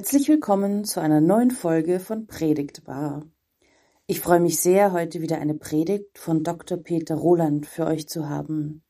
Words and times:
Herzlich 0.00 0.28
willkommen 0.28 0.86
zu 0.86 0.98
einer 1.02 1.20
neuen 1.20 1.50
Folge 1.50 2.00
von 2.00 2.26
Predigtbar. 2.26 3.26
Ich 4.06 4.20
freue 4.20 4.40
mich 4.40 4.58
sehr, 4.58 4.92
heute 4.92 5.20
wieder 5.20 5.36
eine 5.36 5.52
Predigt 5.52 6.18
von 6.18 6.42
Dr. 6.42 6.78
Peter 6.78 7.16
Roland 7.16 7.66
für 7.66 7.84
euch 7.84 8.08
zu 8.08 8.26
haben. 8.26 8.82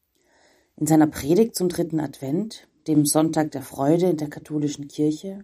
In 0.77 0.86
seiner 0.86 1.09
Predigt 1.09 1.56
zum 1.56 1.68
dritten 1.68 1.98
Advent, 1.98 2.68
dem 2.86 3.06
Sonntag 3.06 3.50
der 3.50 3.62
Freude 3.62 4.10
in 4.10 4.19
der 4.19 4.30
katholischen 4.30 4.86
Kirche, 4.86 5.42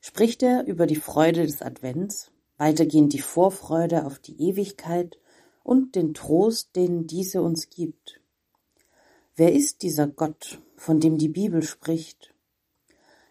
spricht 0.00 0.42
er 0.42 0.66
über 0.66 0.88
die 0.88 0.96
Freude 0.96 1.46
des 1.46 1.62
Advents, 1.62 2.32
weitergehend 2.56 3.12
die 3.12 3.20
Vorfreude 3.20 4.04
auf 4.04 4.18
die 4.18 4.48
Ewigkeit 4.48 5.20
und 5.62 5.94
den 5.94 6.12
Trost, 6.12 6.74
den 6.74 7.06
diese 7.06 7.40
uns 7.40 7.70
gibt. 7.70 8.20
Wer 9.36 9.52
ist 9.52 9.82
dieser 9.82 10.08
Gott, 10.08 10.60
von 10.74 10.98
dem 10.98 11.18
die 11.18 11.28
Bibel 11.28 11.62
spricht? 11.62 12.34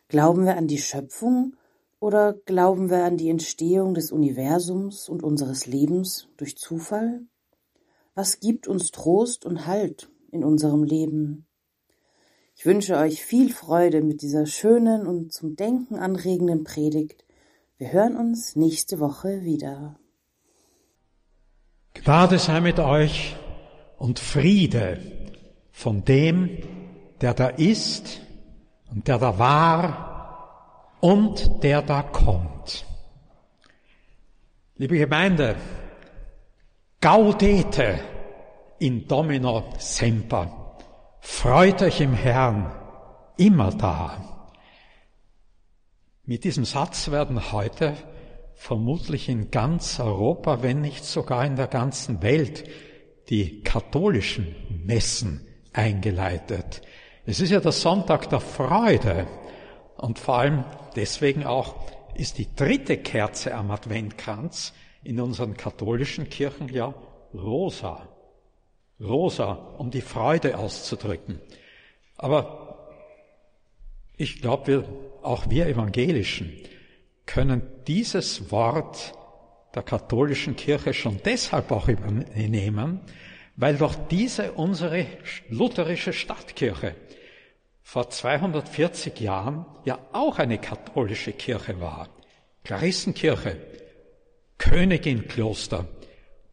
Glauben 0.10 0.46
wir 0.46 0.56
an 0.56 0.68
die 0.68 0.78
Schöpfung 0.78 1.56
oder 2.00 2.34
glauben 2.46 2.90
wir 2.90 3.04
an 3.04 3.18
die 3.18 3.30
Entstehung 3.30 3.94
des 3.94 4.12
Universums 4.14 5.10
und 5.10 5.22
unseres 5.22 5.66
Lebens 5.66 6.30
durch 6.38 6.58
Zufall? 6.58 7.22
Was 8.16 8.40
gibt 8.40 8.68
uns 8.68 8.92
Trost 8.92 9.46
und 9.46 9.66
Halt 9.66 10.10
in 10.32 10.46
unserem 10.46 10.84
Leben? 10.84 11.46
Ich 12.56 12.66
wünsche 12.66 12.96
euch 12.96 13.22
viel 13.22 13.52
Freude 13.52 14.02
mit 14.02 14.22
dieser 14.22 14.46
schönen 14.46 15.06
und 15.06 15.34
zum 15.34 15.56
Denken 15.56 15.96
anregenden 15.96 16.64
Predigt. 16.64 17.26
Wir 17.78 17.92
hören 17.92 18.16
uns 18.16 18.56
nächste 18.56 19.00
Woche 19.00 19.44
wieder. 19.44 20.00
Gnade 21.94 22.40
sei 22.40 22.62
mit 22.62 22.80
euch 22.80 23.36
und 23.98 24.20
Friede 24.20 25.00
von 25.72 26.06
dem, 26.06 26.50
der 27.22 27.34
da 27.34 27.50
ist 27.50 28.22
und 28.92 29.08
der 29.08 29.18
da 29.18 29.38
war 29.38 30.98
und 31.00 31.64
der 31.64 31.82
da 31.82 32.02
kommt. 32.02 32.86
Liebe 34.76 34.98
Gemeinde, 34.98 35.56
gaudete 37.02 38.00
in 38.80 39.08
Domino 39.08 39.72
semper. 39.78 40.78
Freut 41.20 41.82
euch 41.82 42.02
im 42.02 42.14
Herrn 42.14 42.72
immer 43.38 43.72
da. 43.72 44.18
Mit 46.26 46.44
diesem 46.44 46.66
Satz 46.66 47.10
werden 47.10 47.52
heute 47.52 47.96
vermutlich 48.56 49.30
in 49.30 49.52
ganz 49.52 50.00
Europa, 50.00 50.62
wenn 50.62 50.82
nicht 50.82 51.06
sogar 51.06 51.46
in 51.46 51.56
der 51.56 51.68
ganzen 51.68 52.22
Welt, 52.22 52.68
die 53.30 53.62
katholischen 53.62 54.56
Messen 54.86 55.46
eingeleitet. 55.74 56.82
Es 57.30 57.42
ist 57.42 57.50
ja 57.50 57.60
der 57.60 57.74
Sonntag 57.74 58.30
der 58.30 58.40
Freude 58.40 59.28
und 59.98 60.18
vor 60.18 60.38
allem 60.38 60.64
deswegen 60.96 61.46
auch 61.46 61.76
ist 62.16 62.38
die 62.38 62.48
dritte 62.56 63.00
Kerze 63.00 63.54
am 63.54 63.70
Adventkranz 63.70 64.74
in 65.04 65.20
unseren 65.20 65.58
katholischen 65.58 66.30
Kirchen 66.30 66.70
ja 66.70 66.94
rosa. 67.34 68.08
Rosa, 69.02 69.52
um 69.78 69.92
die 69.92 70.00
Freude 70.00 70.58
auszudrücken. 70.58 71.42
Aber 72.16 72.94
ich 74.16 74.42
glaube, 74.42 74.68
wir, 74.68 74.86
auch 75.22 75.50
wir 75.50 75.68
Evangelischen 75.68 76.54
können 77.26 77.62
dieses 77.88 78.54
Wort 78.54 79.14
der 79.76 79.84
katholischen 79.84 80.56
Kirche 80.56 80.94
schon 80.94 81.20
deshalb 81.26 81.74
auch 81.74 81.90
übernehmen, 81.90 83.02
weil 83.58 83.76
doch 83.76 83.96
diese 83.96 84.54
unsere 84.54 85.06
lutherische 85.50 86.14
Stadtkirche 86.14 86.96
vor 87.82 88.10
240 88.10 89.20
Jahren 89.20 89.66
ja 89.84 90.00
auch 90.14 90.38
eine 90.38 90.60
katholische 90.60 91.34
Kirche 91.34 91.82
war. 91.82 92.10
Klarissenkirche, 92.64 93.58
Königinkloster 94.58 95.88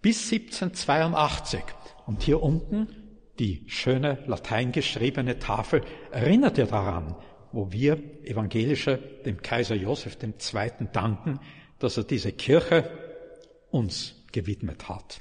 bis 0.00 0.32
1782. 0.32 1.62
Und 2.06 2.22
hier 2.22 2.42
unten 2.42 2.88
die 3.38 3.64
schöne 3.66 4.22
latein 4.26 4.72
geschriebene 4.72 5.38
Tafel 5.38 5.82
erinnert 6.10 6.56
ja 6.56 6.66
daran, 6.66 7.16
wo 7.52 7.70
wir 7.72 7.98
Evangelische 8.24 8.98
dem 9.26 9.42
Kaiser 9.42 9.74
Joseph 9.74 10.16
II. 10.22 10.72
danken, 10.92 11.40
dass 11.78 11.96
er 11.96 12.04
diese 12.04 12.32
Kirche 12.32 12.90
uns 13.70 14.24
gewidmet 14.32 14.88
hat. 14.88 15.20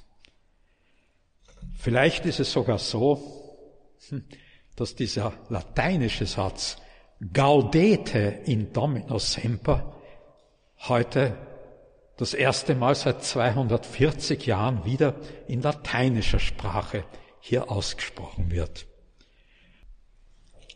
Vielleicht 1.84 2.26
ist 2.26 2.40
es 2.40 2.50
sogar 2.50 2.80
so, 2.80 3.22
hm, 4.08 4.24
dass 4.78 4.96
dieser 4.96 5.34
lateinische 5.50 6.26
Satz 6.26 6.78
Gaudete 7.34 8.40
in 8.46 8.72
Domino 8.72 9.20
Semper 9.20 9.94
heute 10.88 11.38
das 12.16 12.34
erste 12.34 12.74
Mal 12.74 12.96
seit 12.96 13.26
240 13.26 14.46
Jahren 14.46 14.86
wieder 14.86 15.16
in 15.50 15.62
lateinischer 15.62 16.40
Sprache 16.40 17.04
hier 17.42 17.70
ausgesprochen 17.70 18.50
wird. 18.50 18.86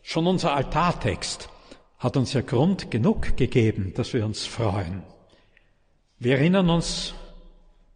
Schon 0.02 0.26
unser 0.26 0.54
Altartext 0.54 1.48
hat 1.96 2.18
uns 2.18 2.34
ja 2.34 2.42
Grund 2.42 2.90
genug 2.90 3.34
gegeben, 3.38 3.94
dass 3.94 4.12
wir 4.12 4.26
uns 4.26 4.44
freuen. 4.44 5.04
Wir 6.18 6.36
erinnern 6.36 6.68
uns, 6.68 7.14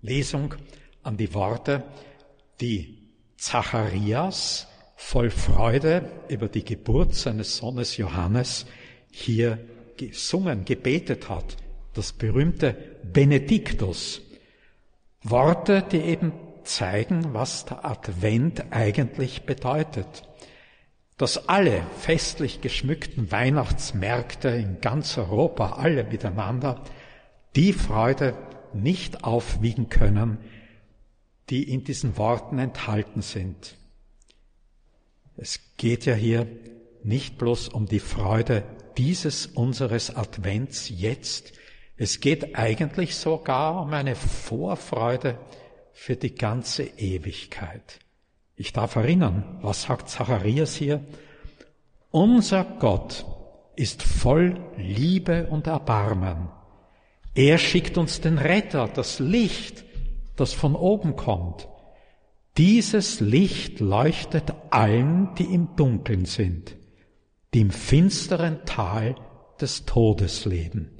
Lesung, 0.00 0.54
an 1.02 1.18
die 1.18 1.34
Worte, 1.34 1.84
die 2.62 3.01
Zacharias 3.42 4.68
voll 4.94 5.28
Freude 5.28 6.08
über 6.28 6.46
die 6.46 6.64
Geburt 6.64 7.16
seines 7.16 7.56
Sohnes 7.56 7.96
Johannes 7.96 8.66
hier 9.10 9.58
gesungen, 9.96 10.64
gebetet 10.64 11.28
hat. 11.28 11.56
Das 11.92 12.12
berühmte 12.12 12.76
Benediktus. 13.02 14.20
Worte, 15.24 15.82
die 15.90 16.02
eben 16.02 16.32
zeigen, 16.62 17.34
was 17.34 17.64
der 17.64 17.84
Advent 17.84 18.66
eigentlich 18.70 19.42
bedeutet. 19.42 20.22
Dass 21.18 21.48
alle 21.48 21.82
festlich 21.98 22.60
geschmückten 22.60 23.32
Weihnachtsmärkte 23.32 24.50
in 24.50 24.80
ganz 24.80 25.18
Europa, 25.18 25.72
alle 25.80 26.04
miteinander, 26.04 26.80
die 27.56 27.72
Freude 27.72 28.34
nicht 28.72 29.24
aufwiegen 29.24 29.88
können, 29.88 30.38
die 31.52 31.70
in 31.70 31.84
diesen 31.84 32.16
Worten 32.16 32.58
enthalten 32.58 33.20
sind. 33.20 33.76
Es 35.36 35.60
geht 35.76 36.06
ja 36.06 36.14
hier 36.14 36.46
nicht 37.04 37.36
bloß 37.36 37.68
um 37.68 37.84
die 37.84 38.00
Freude 38.00 38.64
dieses 38.96 39.44
unseres 39.44 40.16
Advents 40.16 40.88
jetzt, 40.88 41.52
es 41.98 42.20
geht 42.20 42.56
eigentlich 42.56 43.16
sogar 43.16 43.82
um 43.82 43.92
eine 43.92 44.14
Vorfreude 44.14 45.38
für 45.92 46.16
die 46.16 46.34
ganze 46.34 46.84
Ewigkeit. 46.84 47.98
Ich 48.56 48.72
darf 48.72 48.96
erinnern, 48.96 49.58
was 49.60 49.82
sagt 49.82 50.08
Zacharias 50.08 50.74
hier? 50.74 51.04
Unser 52.10 52.64
Gott 52.64 53.26
ist 53.76 54.02
voll 54.02 54.58
Liebe 54.78 55.48
und 55.48 55.66
Erbarmen. 55.66 56.48
Er 57.34 57.58
schickt 57.58 57.98
uns 57.98 58.22
den 58.22 58.38
Retter, 58.38 58.88
das 58.88 59.18
Licht, 59.18 59.84
das 60.42 60.52
von 60.52 60.74
oben 60.74 61.14
kommt. 61.14 61.68
Dieses 62.58 63.20
Licht 63.20 63.78
leuchtet 63.78 64.52
allen, 64.70 65.32
die 65.36 65.44
im 65.44 65.76
Dunkeln 65.76 66.24
sind, 66.24 66.76
die 67.54 67.60
im 67.60 67.70
finsteren 67.70 68.64
Tal 68.66 69.14
des 69.60 69.86
Todes 69.86 70.44
leben. 70.44 70.90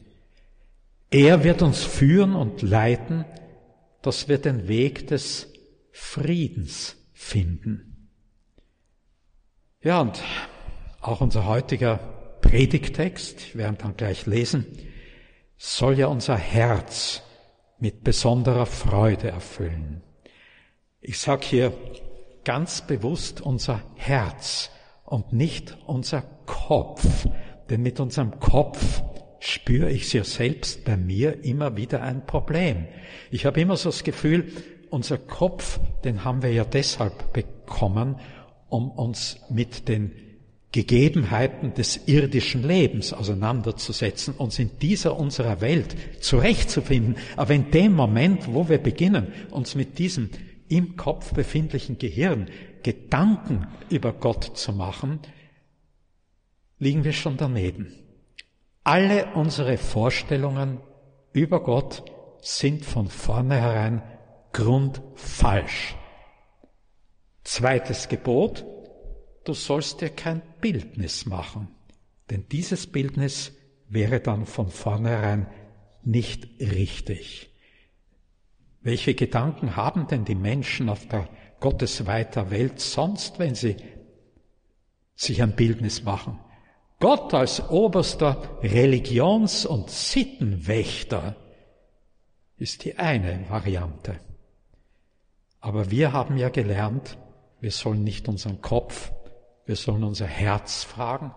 Er 1.11 1.43
wird 1.43 1.61
uns 1.61 1.83
führen 1.83 2.37
und 2.37 2.63
leiten, 2.63 3.25
dass 4.01 4.29
wir 4.29 4.39
den 4.39 4.69
Weg 4.69 5.09
des 5.09 5.53
Friedens 5.91 6.97
finden. 7.13 8.09
Ja, 9.83 10.03
und 10.03 10.23
auch 11.01 11.21
unser 11.21 11.47
heutiger 11.47 11.97
Predigtext, 12.43 13.57
wir 13.57 13.65
werden 13.65 13.79
dann 13.79 13.97
gleich 13.97 14.25
lesen, 14.27 14.67
soll 15.57 15.99
ja 15.99 16.07
unser 16.07 16.37
Herz 16.37 17.23
mit 17.83 18.05
besonderer 18.05 18.67
Freude 18.67 19.29
erfüllen. 19.29 20.03
Ich 21.01 21.19
sage 21.19 21.45
hier 21.45 21.73
ganz 22.45 22.87
bewusst 22.87 23.41
unser 23.41 23.83
Herz 23.97 24.71
und 25.05 25.33
nicht 25.33 25.77
unser 25.87 26.23
Kopf, 26.47 27.27
denn 27.71 27.83
mit 27.83 27.99
unserem 27.99 28.39
Kopf 28.39 29.03
spüre 29.41 29.91
ich 29.91 30.13
ja 30.13 30.23
selbst 30.23 30.85
bei 30.85 30.97
mir 30.97 31.43
immer 31.45 31.77
wieder 31.77 32.03
ein 32.03 32.25
Problem. 32.25 32.87
Ich 33.33 33.47
habe 33.47 33.61
immer 33.61 33.77
so 33.77 33.89
das 33.89 34.05
Gefühl, 34.05 34.53
unser 34.91 35.19
Kopf, 35.19 35.81
den 36.05 36.23
haben 36.23 36.45
wir 36.45 36.53
ja 36.53 36.65
deshalb 36.65 37.33
bekommen, 37.33 38.21
um 38.69 38.93
uns 38.93 39.41
mit 39.51 39.89
den 39.89 40.13
Gegebenheiten 40.73 41.75
des 41.75 42.09
irdischen 42.09 42.63
Lebens 42.63 43.13
auseinanderzusetzen, 43.13 44.35
uns 44.35 44.59
in 44.59 44.71
dieser 44.81 45.19
unserer 45.19 45.61
Welt 45.61 45.95
zurechtzufinden. 46.21 47.17
Aber 47.37 47.53
in 47.53 47.71
dem 47.71 47.93
Moment, 47.93 48.53
wo 48.53 48.69
wir 48.69 48.79
beginnen, 48.79 49.33
uns 49.51 49.75
mit 49.75 49.99
diesem 49.99 50.31
im 50.69 50.97
Kopf 50.97 51.35
befindlichen 51.35 51.99
Gehirn 51.99 52.49
Gedanken 52.83 53.67
über 53.91 54.15
Gott 54.15 54.57
zu 54.57 54.73
machen, 54.73 55.21
liegen 56.79 57.05
wir 57.05 57.13
schon 57.13 57.37
daneben. 57.37 57.93
Alle 58.83 59.35
unsere 59.35 59.77
Vorstellungen 59.77 60.81
über 61.33 61.63
Gott 61.63 62.03
sind 62.41 62.85
von 62.85 63.09
vornherein 63.09 64.03
grundfalsch. 64.53 65.95
Zweites 67.45 68.09
Gebot, 68.09 68.65
du 69.45 69.55
sollst 69.55 70.01
dir 70.01 70.11
kein 70.11 70.43
Bildnis 70.61 71.27
machen, 71.27 71.69
denn 72.31 72.47
dieses 72.51 72.87
Bildnis 72.87 73.53
wäre 73.89 74.21
dann 74.21 74.47
von 74.47 74.69
vornherein 74.69 75.47
nicht 76.03 76.49
richtig. 76.61 77.51
Welche 78.81 79.15
Gedanken 79.15 79.77
haben 79.77 80.09
denn 80.09 80.25
die 80.25 80.35
Menschen 80.35 80.89
auf 80.89 81.07
der 81.07 81.29
gottesweiter 81.61 82.51
Welt 82.51 82.81
sonst, 82.81 83.39
wenn 83.39 83.55
sie 83.55 83.77
sich 85.15 85.43
ein 85.43 85.55
Bildnis 85.55 86.03
machen? 86.03 86.41
Gott 86.99 87.35
als 87.35 87.69
oberster 87.69 88.59
Religions- 88.63 89.67
und 89.67 89.91
Sittenwächter 89.91 91.37
ist 92.57 92.85
die 92.85 92.97
eine 92.99 93.45
Variante. 93.49 94.21
Aber 95.61 95.91
wir 95.91 96.13
haben 96.13 96.37
ja 96.37 96.49
gelernt, 96.49 97.19
wir 97.61 97.71
sollen 97.71 98.03
nicht 98.03 98.29
unseren 98.29 98.61
Kopf, 98.61 99.13
wir 99.67 99.77
sollen 99.77 100.05
unser 100.05 100.27
Herz 100.27 100.85
fragen. 100.85 101.33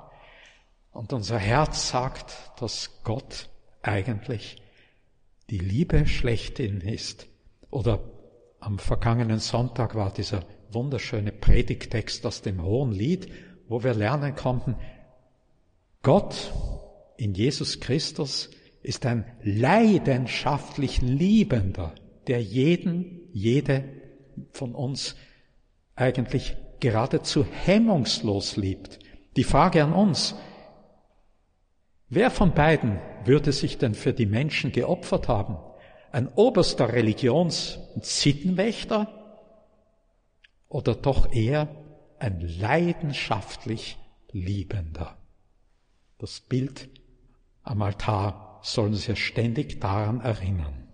Und 0.91 1.13
unser 1.13 1.37
Herz 1.37 1.89
sagt, 1.89 2.33
dass 2.59 3.01
Gott 3.03 3.49
eigentlich 3.81 4.61
die 5.49 5.59
Liebe 5.59 6.07
schlechthin 6.07 6.81
ist. 6.81 7.27
Oder 7.69 7.99
am 8.59 8.79
vergangenen 8.79 9.39
Sonntag 9.39 9.95
war 9.95 10.11
dieser 10.11 10.43
wunderschöne 10.71 11.31
Predigtext 11.31 12.25
aus 12.25 12.41
dem 12.41 12.63
Hohen 12.63 12.91
Lied, 12.91 13.31
wo 13.67 13.83
wir 13.83 13.93
lernen 13.93 14.35
konnten, 14.35 14.75
Gott 16.01 16.53
in 17.17 17.33
Jesus 17.33 17.79
Christus 17.79 18.51
ist 18.83 19.05
ein 19.05 19.25
leidenschaftlich 19.41 21.01
Liebender, 21.01 21.95
der 22.27 22.41
jeden, 22.43 23.21
jede 23.33 23.83
von 24.51 24.75
uns 24.75 25.15
eigentlich 25.95 26.55
geradezu 26.79 27.45
hemmungslos 27.45 28.57
liebt. 28.57 28.99
Die 29.35 29.43
Frage 29.43 29.83
an 29.83 29.93
uns, 29.93 30.35
wer 32.09 32.31
von 32.31 32.53
beiden 32.53 32.99
würde 33.25 33.51
sich 33.51 33.77
denn 33.77 33.95
für 33.95 34.13
die 34.13 34.25
Menschen 34.25 34.71
geopfert 34.71 35.27
haben? 35.27 35.57
Ein 36.11 36.27
oberster 36.29 36.93
Religions- 36.93 37.79
und 37.95 38.05
Sittenwächter 38.05 39.09
oder 40.69 40.95
doch 40.95 41.33
eher 41.33 41.67
ein 42.19 42.39
leidenschaftlich 42.39 43.97
Liebender? 44.31 45.17
Das 46.17 46.39
Bild 46.39 46.89
am 47.63 47.81
Altar 47.81 48.59
soll 48.61 48.87
uns 48.87 49.07
ja 49.07 49.15
ständig 49.15 49.81
daran 49.81 50.21
erinnern. 50.21 50.87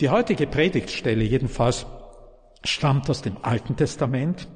Die 0.00 0.10
heutige 0.10 0.46
Predigtstelle 0.46 1.24
jedenfalls 1.24 1.86
stammt 2.64 3.08
aus 3.10 3.22
dem 3.22 3.36
Alten 3.42 3.76
Testament, 3.76 4.48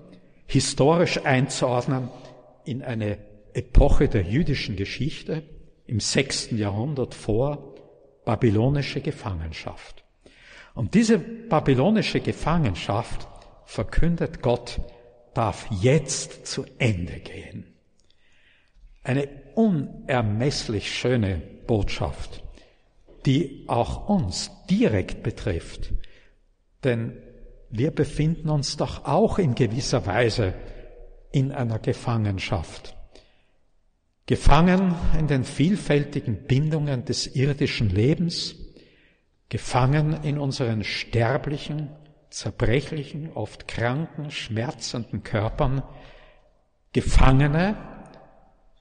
historisch 0.46 1.25
einzuordnen 1.25 2.08
in 2.64 2.82
eine 2.82 3.19
Epoche 3.54 4.08
der 4.08 4.22
jüdischen 4.22 4.76
Geschichte 4.76 5.43
im 5.87 6.00
sechsten 6.00 6.58
Jahrhundert 6.58 7.14
vor 7.14 7.75
babylonische 8.25 9.00
Gefangenschaft. 9.00 10.04
Und 10.75 10.94
diese 10.94 11.19
babylonische 11.19 12.20
Gefangenschaft, 12.20 13.28
verkündet 13.64 14.43
Gott, 14.43 14.81
darf 15.34 15.66
jetzt 15.81 16.46
zu 16.46 16.64
Ende 16.78 17.20
gehen. 17.20 17.66
Eine 19.02 19.28
unermesslich 19.55 20.94
schöne 20.94 21.43
Botschaft, 21.66 22.43
die 23.26 23.64
auch 23.66 24.08
uns 24.08 24.50
direkt 24.69 25.22
betrifft. 25.22 25.93
Denn 26.84 27.16
wir 27.72 27.90
befinden 27.90 28.50
uns 28.50 28.76
doch 28.76 29.06
auch 29.06 29.38
in 29.38 29.54
gewisser 29.54 30.06
Weise 30.06 30.54
in 31.32 31.52
einer 31.52 31.78
Gefangenschaft. 31.78 32.94
Gefangen 34.26 34.94
in 35.19 35.26
den 35.26 35.42
vielfältigen 35.42 36.46
Bindungen 36.46 37.06
des 37.06 37.34
irdischen 37.34 37.88
Lebens, 37.88 38.54
gefangen 39.48 40.22
in 40.22 40.38
unseren 40.38 40.84
sterblichen, 40.84 41.88
zerbrechlichen, 42.28 43.32
oft 43.32 43.66
kranken, 43.66 44.30
schmerzenden 44.30 45.22
Körpern, 45.22 45.82
Gefangene, 46.92 47.76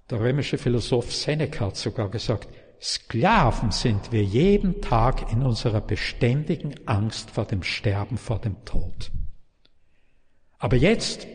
der 0.10 0.20
römische 0.20 0.58
Philosoph 0.58 1.14
Seneca 1.14 1.68
hat 1.68 1.78
sogar 1.78 2.10
gesagt, 2.10 2.50
Sklaven 2.82 3.70
sind 3.70 4.12
wir 4.12 4.24
jeden 4.24 4.82
Tag 4.82 5.32
in 5.32 5.44
unserer 5.44 5.82
beständigen 5.82 6.76
Angst 6.88 7.30
vor 7.30 7.46
dem 7.46 7.62
Sterben, 7.62 8.18
vor 8.18 8.40
dem 8.40 8.66
Tod. 8.66 9.12
Aber 10.58 10.76
jetzt 10.76 11.28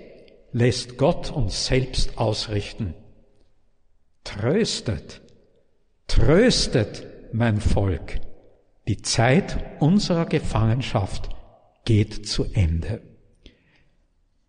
lässt 0.50 0.98
Gott 0.98 1.30
uns 1.30 1.66
selbst 1.66 2.18
ausrichten. 2.18 2.94
Tröstet, 4.24 5.20
tröstet 6.08 7.06
mein 7.32 7.60
Volk. 7.60 8.20
Die 8.88 9.02
Zeit 9.02 9.56
unserer 9.80 10.26
Gefangenschaft 10.26 11.28
geht 11.84 12.26
zu 12.26 12.44
Ende. 12.54 13.02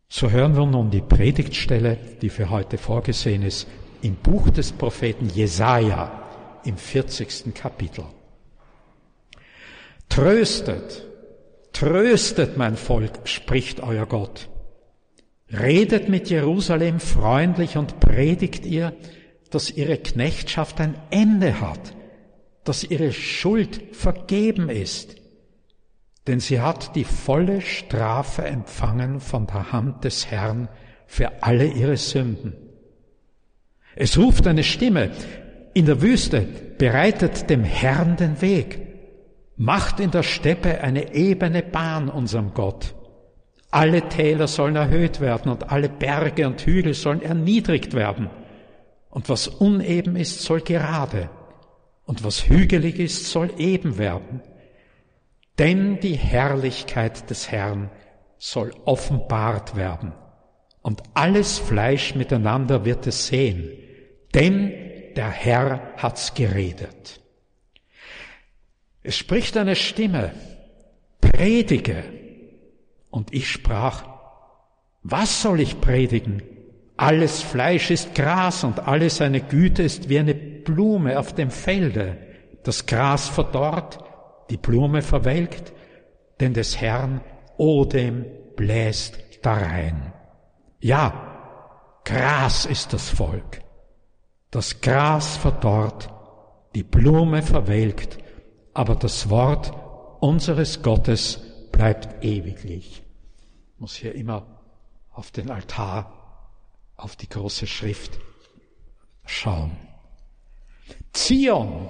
So 0.10 0.32
hören 0.32 0.56
wir 0.56 0.66
nun 0.66 0.90
die 0.90 1.02
Predigtstelle, 1.02 1.98
die 2.22 2.30
für 2.30 2.50
heute 2.50 2.80
vorgesehen 2.80 3.44
ist, 3.44 3.68
im 4.02 4.16
Buch 4.16 4.50
des 4.50 4.72
Propheten 4.72 5.30
Jesaja, 5.30 6.27
im 6.68 6.78
40. 6.78 7.54
Kapitel. 7.54 8.06
Tröstet, 10.10 11.06
tröstet 11.74 12.58
mein 12.58 12.76
Volk, 12.76 13.20
spricht 13.26 13.82
euer 13.82 14.06
Gott. 14.06 14.50
Redet 15.52 16.10
mit 16.10 16.30
Jerusalem 16.30 17.00
freundlich 17.00 17.78
und 17.78 18.00
predigt 18.00 18.66
ihr, 18.66 18.94
dass 19.50 19.72
ihre 19.72 19.98
Knechtschaft 19.98 20.82
ein 20.82 20.96
Ende 21.10 21.62
hat, 21.62 21.96
dass 22.66 22.84
ihre 22.84 23.14
Schuld 23.14 23.96
vergeben 23.96 24.70
ist, 24.70 25.16
denn 26.28 26.42
sie 26.42 26.60
hat 26.60 26.96
die 26.98 27.06
volle 27.06 27.62
Strafe 27.62 28.44
empfangen 28.44 29.22
von 29.22 29.48
der 29.48 29.72
Hand 29.72 30.04
des 30.04 30.30
Herrn 30.30 30.68
für 31.06 31.44
alle 31.44 31.68
ihre 31.68 31.96
Sünden. 31.96 32.54
Es 33.96 34.18
ruft 34.18 34.46
eine 34.46 34.64
Stimme, 34.64 35.12
in 35.78 35.86
der 35.86 36.02
Wüste, 36.02 36.42
bereitet 36.80 37.52
dem 37.52 37.64
Herrn 37.64 38.16
den 38.16 38.42
Weg, 38.42 38.80
macht 39.58 40.00
in 40.00 40.10
der 40.10 40.24
Steppe 40.24 40.82
eine 40.82 41.14
ebene 41.14 41.62
Bahn 41.62 42.10
unserem 42.10 42.56
Gott. 42.56 42.96
Alle 43.70 44.10
Täler 44.10 44.48
sollen 44.48 44.76
erhöht 44.76 45.22
werden 45.22 45.52
und 45.52 45.70
alle 45.70 45.88
Berge 45.88 46.48
und 46.48 46.60
Hügel 46.62 46.96
sollen 46.96 47.22
erniedrigt 47.22 47.94
werden. 47.94 48.32
Und 49.12 49.30
was 49.30 49.48
uneben 49.48 50.16
ist, 50.16 50.42
soll 50.42 50.62
gerade. 50.62 51.30
Und 52.06 52.24
was 52.24 52.50
hügelig 52.50 52.98
ist, 52.98 53.30
soll 53.30 53.52
eben 53.60 54.00
werden. 54.00 54.42
Denn 55.60 56.00
die 56.00 56.16
Herrlichkeit 56.16 57.30
des 57.30 57.52
Herrn 57.52 57.92
soll 58.40 58.74
offenbart 58.86 59.76
werden. 59.76 60.14
Und 60.82 61.04
alles 61.14 61.60
Fleisch 61.60 62.16
miteinander 62.16 62.84
wird 62.84 63.06
es 63.06 63.28
sehen. 63.28 63.70
Denn 64.34 64.87
der 65.18 65.32
Herr 65.32 65.94
hat's 65.98 66.34
geredet. 66.34 67.20
Es 69.04 69.18
spricht 69.18 69.58
eine 69.58 69.76
Stimme, 69.76 70.32
predige. 71.22 72.04
Und 73.10 73.34
ich 73.34 73.50
sprach, 73.50 74.04
was 75.04 75.42
soll 75.42 75.60
ich 75.60 75.82
predigen? 75.82 76.44
Alles 76.98 77.42
Fleisch 77.42 77.90
ist 77.90 78.16
Gras 78.16 78.64
und 78.64 78.80
alle 78.80 79.10
seine 79.10 79.42
Güte 79.42 79.84
ist 79.84 80.10
wie 80.10 80.20
eine 80.20 80.36
Blume 80.36 81.18
auf 81.20 81.34
dem 81.34 81.52
Felde. 81.52 82.18
Das 82.64 82.86
Gras 82.86 83.28
verdorrt, 83.28 84.00
die 84.50 84.58
Blume 84.58 85.02
verwelkt, 85.02 85.74
denn 86.40 86.54
des 86.54 86.82
Herrn 86.82 87.22
Odem 87.58 88.26
bläst 88.56 89.18
darein. 89.42 90.14
Ja, 90.80 92.02
Gras 92.04 92.66
ist 92.66 92.94
das 92.94 93.10
Volk. 93.10 93.62
Das 94.58 94.82
Gras 94.82 95.38
verdorrt, 95.38 96.10
die 96.74 96.82
Blume 96.82 97.44
verwelkt, 97.44 98.18
aber 98.74 98.96
das 98.96 99.30
Wort 99.30 99.72
unseres 100.20 100.82
Gottes 100.82 101.40
bleibt 101.72 102.26
ewiglich. 102.26 103.04
Ich 103.76 103.80
muss 103.80 103.94
hier 103.94 104.16
immer 104.16 104.48
auf 105.12 105.30
den 105.30 105.52
Altar, 105.52 106.12
auf 106.96 107.16
die 107.16 107.30
große 107.30 107.68
Schrift 107.68 108.18
schauen. 109.28 109.78
Zion, 111.14 111.88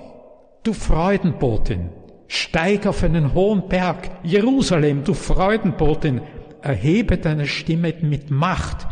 du 0.63 0.73
Freudenbotin, 0.73 1.89
steig 2.27 2.85
auf 2.85 3.01
einen 3.01 3.33
hohen 3.33 3.69
Berg. 3.69 4.11
Jerusalem, 4.23 5.05
du 5.05 5.13
Freudenbotin, 5.13 6.19
erhebe 6.61 7.17
deine 7.17 7.47
Stimme 7.47 7.93
mit 8.01 8.29
Macht, 8.29 8.85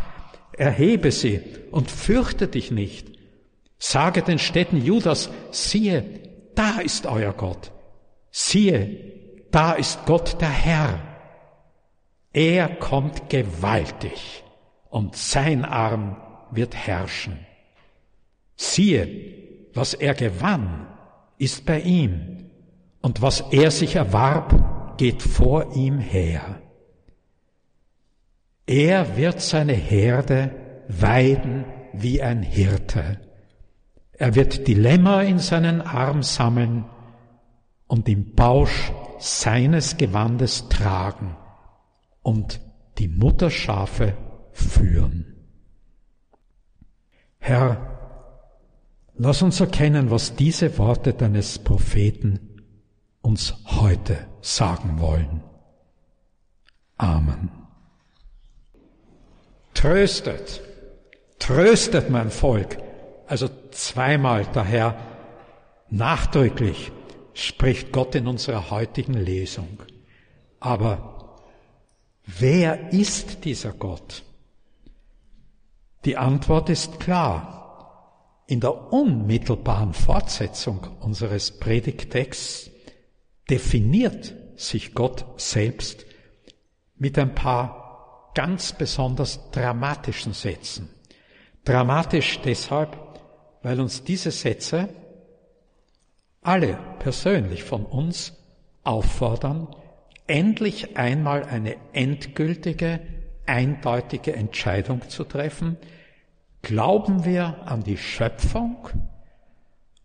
erhebe 0.53 1.12
sie 1.12 1.41
und 1.72 1.91
fürchte 1.91 2.48
dich 2.48 2.72
nicht. 2.72 3.14
Sage 3.77 4.22
den 4.22 4.39
Städten 4.39 4.84
Judas, 4.84 5.29
siehe, 5.51 6.03
da 6.55 6.79
ist 6.79 7.05
euer 7.05 7.34
Gott. 7.34 7.72
Siehe, 8.32 9.13
da 9.51 9.74
ist 9.74 10.05
Gott 10.05 10.41
der 10.41 10.50
Herr. 10.50 11.00
Er 12.34 12.67
kommt 12.67 13.29
gewaltig 13.29 14.44
und 14.89 15.15
sein 15.15 15.63
Arm 15.63 16.17
wird 16.51 16.75
herrschen. 16.75 17.46
Siehe, 18.55 19.70
was 19.74 19.94
er 19.94 20.13
gewann, 20.13 20.88
ist 21.38 21.65
bei 21.65 21.82
ihm, 21.82 22.50
und 23.01 23.22
was 23.22 23.41
er 23.51 23.72
sich 23.72 23.96
erwarb, 23.96 24.98
geht 24.98 25.22
vor 25.22 25.75
ihm 25.75 26.00
her. 26.00 26.62
Er 28.65 29.15
wird 29.15 29.41
seine 29.41 29.74
Herde 29.74 30.55
weiden 30.88 31.65
wie 31.94 32.22
ein 32.22 32.41
Hirte. 32.41 33.20
Er 34.17 34.36
wird 34.36 34.67
die 34.67 34.74
Lämmer 34.74 35.24
in 35.24 35.39
seinen 35.39 35.81
Arm 35.81 36.24
sammeln 36.24 36.86
und 37.88 38.07
im 38.07 38.34
Bausch 38.34 38.91
seines 39.19 39.98
Gewandes 39.98 40.69
tragen 40.69 41.36
und 42.22 42.62
die 42.98 43.07
Mutterschafe 43.07 44.15
führen. 44.53 45.36
Herr, 47.39 48.31
lass 49.15 49.41
uns 49.41 49.60
erkennen, 49.60 50.10
was 50.12 50.36
diese 50.36 50.77
Worte 50.77 51.13
deines 51.13 51.60
Propheten 51.60 52.63
uns 53.22 53.55
heute 53.65 54.27
sagen 54.41 55.00
wollen. 55.00 55.43
Amen. 56.98 57.51
Tröstet, 59.74 60.62
tröstet 61.38 62.10
mein 62.10 62.31
Volk. 62.31 62.77
Also 63.27 63.50
zweimal 63.72 64.46
daher 64.53 64.98
nachdrücklich 65.89 66.91
spricht 67.34 67.91
Gott 67.91 68.15
in 68.15 68.27
unserer 68.27 68.70
heutigen 68.70 69.13
Lesung. 69.13 69.79
Aber 70.60 71.38
wer 72.25 72.91
ist 72.94 73.46
dieser 73.46 73.74
Gott? 73.74 74.24
Die 76.05 76.17
Antwort 76.17 76.70
ist 76.70 77.00
klar. 77.00 77.51
In 78.48 78.60
der 78.60 78.94
unmittelbaren 78.94 79.94
Fortsetzung 79.94 80.88
unseres 81.00 81.60
Predigtexts 81.60 82.70
definiert 83.50 84.36
sich 84.55 84.94
Gott 84.94 85.25
selbst 85.38 86.05
mit 86.96 87.17
ein 87.17 87.34
paar 87.34 88.32
ganz 88.36 88.74
besonders 88.74 89.51
dramatischen 89.51 90.34
Sätzen. 90.34 90.89
Dramatisch 91.63 92.39
deshalb, 92.41 93.04
weil 93.65 93.81
uns 93.81 94.03
diese 94.03 94.29
Sätze 94.29 94.89
alle 96.43 96.77
persönlich 97.00 97.63
von 97.63 97.84
uns 97.84 98.34
auffordern, 98.84 99.75
endlich 100.27 100.98
einmal 100.98 101.45
eine 101.45 101.75
endgültige, 101.91 103.00
eindeutige 103.48 104.36
Entscheidung 104.36 105.10
zu 105.10 105.24
treffen. 105.24 105.77
Glauben 106.62 107.25
wir 107.25 107.67
an 107.67 107.84
die 107.84 107.98
Schöpfung 107.98 108.88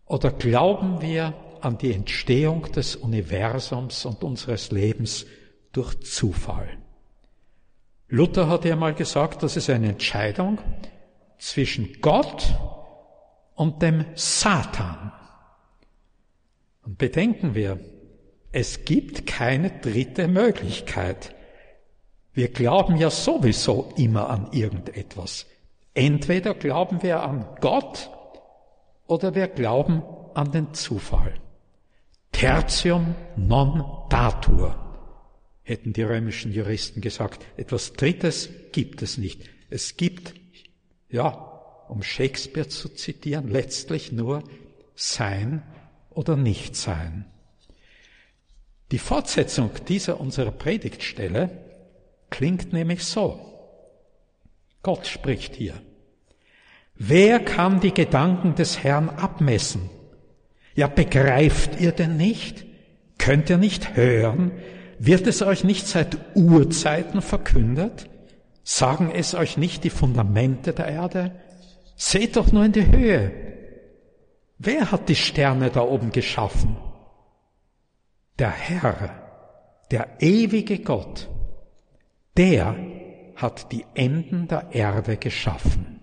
oder 0.07 0.31
glauben 0.31 1.03
wir 1.03 1.35
an 1.61 1.77
die 1.77 1.93
Entstehung 1.93 2.63
des 2.71 2.95
Universums 2.95 4.05
und 4.05 4.23
unseres 4.23 4.71
Lebens 4.71 5.27
durch 5.71 5.99
Zufall? 5.99 6.67
Luther 8.07 8.49
hat 8.49 8.65
ja 8.65 8.75
mal 8.75 8.95
gesagt, 8.95 9.43
das 9.43 9.55
ist 9.55 9.69
eine 9.69 9.89
Entscheidung 9.89 10.57
zwischen 11.37 12.01
Gott 12.01 12.55
und 13.55 13.81
dem 13.81 14.05
Satan. 14.15 15.11
Und 16.83 16.97
bedenken 16.97 17.55
wir, 17.55 17.79
es 18.51 18.85
gibt 18.85 19.27
keine 19.27 19.69
dritte 19.69 20.27
Möglichkeit. 20.27 21.33
Wir 22.33 22.49
glauben 22.49 22.97
ja 22.97 23.09
sowieso 23.09 23.93
immer 23.97 24.29
an 24.29 24.49
irgendetwas. 24.51 25.45
Entweder 25.93 26.53
glauben 26.53 27.03
wir 27.03 27.23
an 27.23 27.45
Gott 27.59 28.09
oder 29.07 29.35
wir 29.35 29.47
glauben 29.47 30.03
an 30.33 30.51
den 30.51 30.73
Zufall. 30.73 31.33
Tertium 32.31 33.15
non 33.35 33.83
datur 34.09 34.75
hätten 35.63 35.93
die 35.93 36.03
römischen 36.03 36.51
Juristen 36.51 37.01
gesagt. 37.01 37.45
Etwas 37.57 37.93
Drittes 37.93 38.49
gibt 38.71 39.01
es 39.01 39.17
nicht. 39.17 39.43
Es 39.69 39.97
gibt, 39.97 40.33
ja, 41.09 41.50
um 41.91 42.03
Shakespeare 42.03 42.69
zu 42.69 42.87
zitieren, 42.87 43.49
letztlich 43.49 44.13
nur 44.13 44.43
Sein 44.95 45.61
oder 46.09 46.37
Nichtsein. 46.37 47.25
Die 48.91 48.97
Fortsetzung 48.97 49.71
dieser 49.89 50.21
unserer 50.21 50.51
Predigtstelle 50.51 51.49
klingt 52.29 52.71
nämlich 52.71 53.03
so. 53.03 53.39
Gott 54.83 55.05
spricht 55.05 55.55
hier. 55.55 55.73
Wer 56.95 57.39
kann 57.39 57.81
die 57.81 57.93
Gedanken 57.93 58.55
des 58.55 58.83
Herrn 58.83 59.09
abmessen? 59.09 59.89
Ja, 60.75 60.87
begreift 60.87 61.81
ihr 61.81 61.91
denn 61.91 62.15
nicht? 62.15 62.65
Könnt 63.17 63.49
ihr 63.49 63.57
nicht 63.57 63.97
hören? 63.97 64.51
Wird 64.97 65.27
es 65.27 65.41
euch 65.41 65.65
nicht 65.65 65.87
seit 65.87 66.17
Urzeiten 66.35 67.21
verkündet? 67.21 68.09
Sagen 68.63 69.11
es 69.13 69.35
euch 69.35 69.57
nicht 69.57 69.83
die 69.83 69.89
Fundamente 69.89 70.71
der 70.71 70.87
Erde? 70.87 71.31
Seht 72.03 72.35
doch 72.35 72.51
nur 72.51 72.65
in 72.65 72.71
die 72.71 72.87
Höhe. 72.87 73.31
Wer 74.57 74.91
hat 74.91 75.07
die 75.07 75.15
Sterne 75.15 75.69
da 75.69 75.81
oben 75.81 76.11
geschaffen? 76.11 76.75
Der 78.39 78.49
Herr, 78.49 79.21
der 79.91 80.19
ewige 80.19 80.79
Gott, 80.79 81.29
der 82.35 82.75
hat 83.35 83.71
die 83.71 83.85
Enden 83.93 84.47
der 84.47 84.71
Erde 84.71 85.15
geschaffen. 85.17 86.01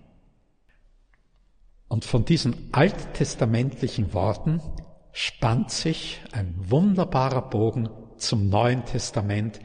Und 1.89 2.05
von 2.05 2.23
diesen 2.23 2.69
alttestamentlichen 2.71 4.13
Worten 4.13 4.61
spannt 5.11 5.69
sich 5.69 6.21
ein 6.31 6.55
wunderbarer 6.59 7.49
Bogen 7.49 7.89
zum 8.15 8.47
Neuen 8.47 8.85
Testament, 8.85 9.59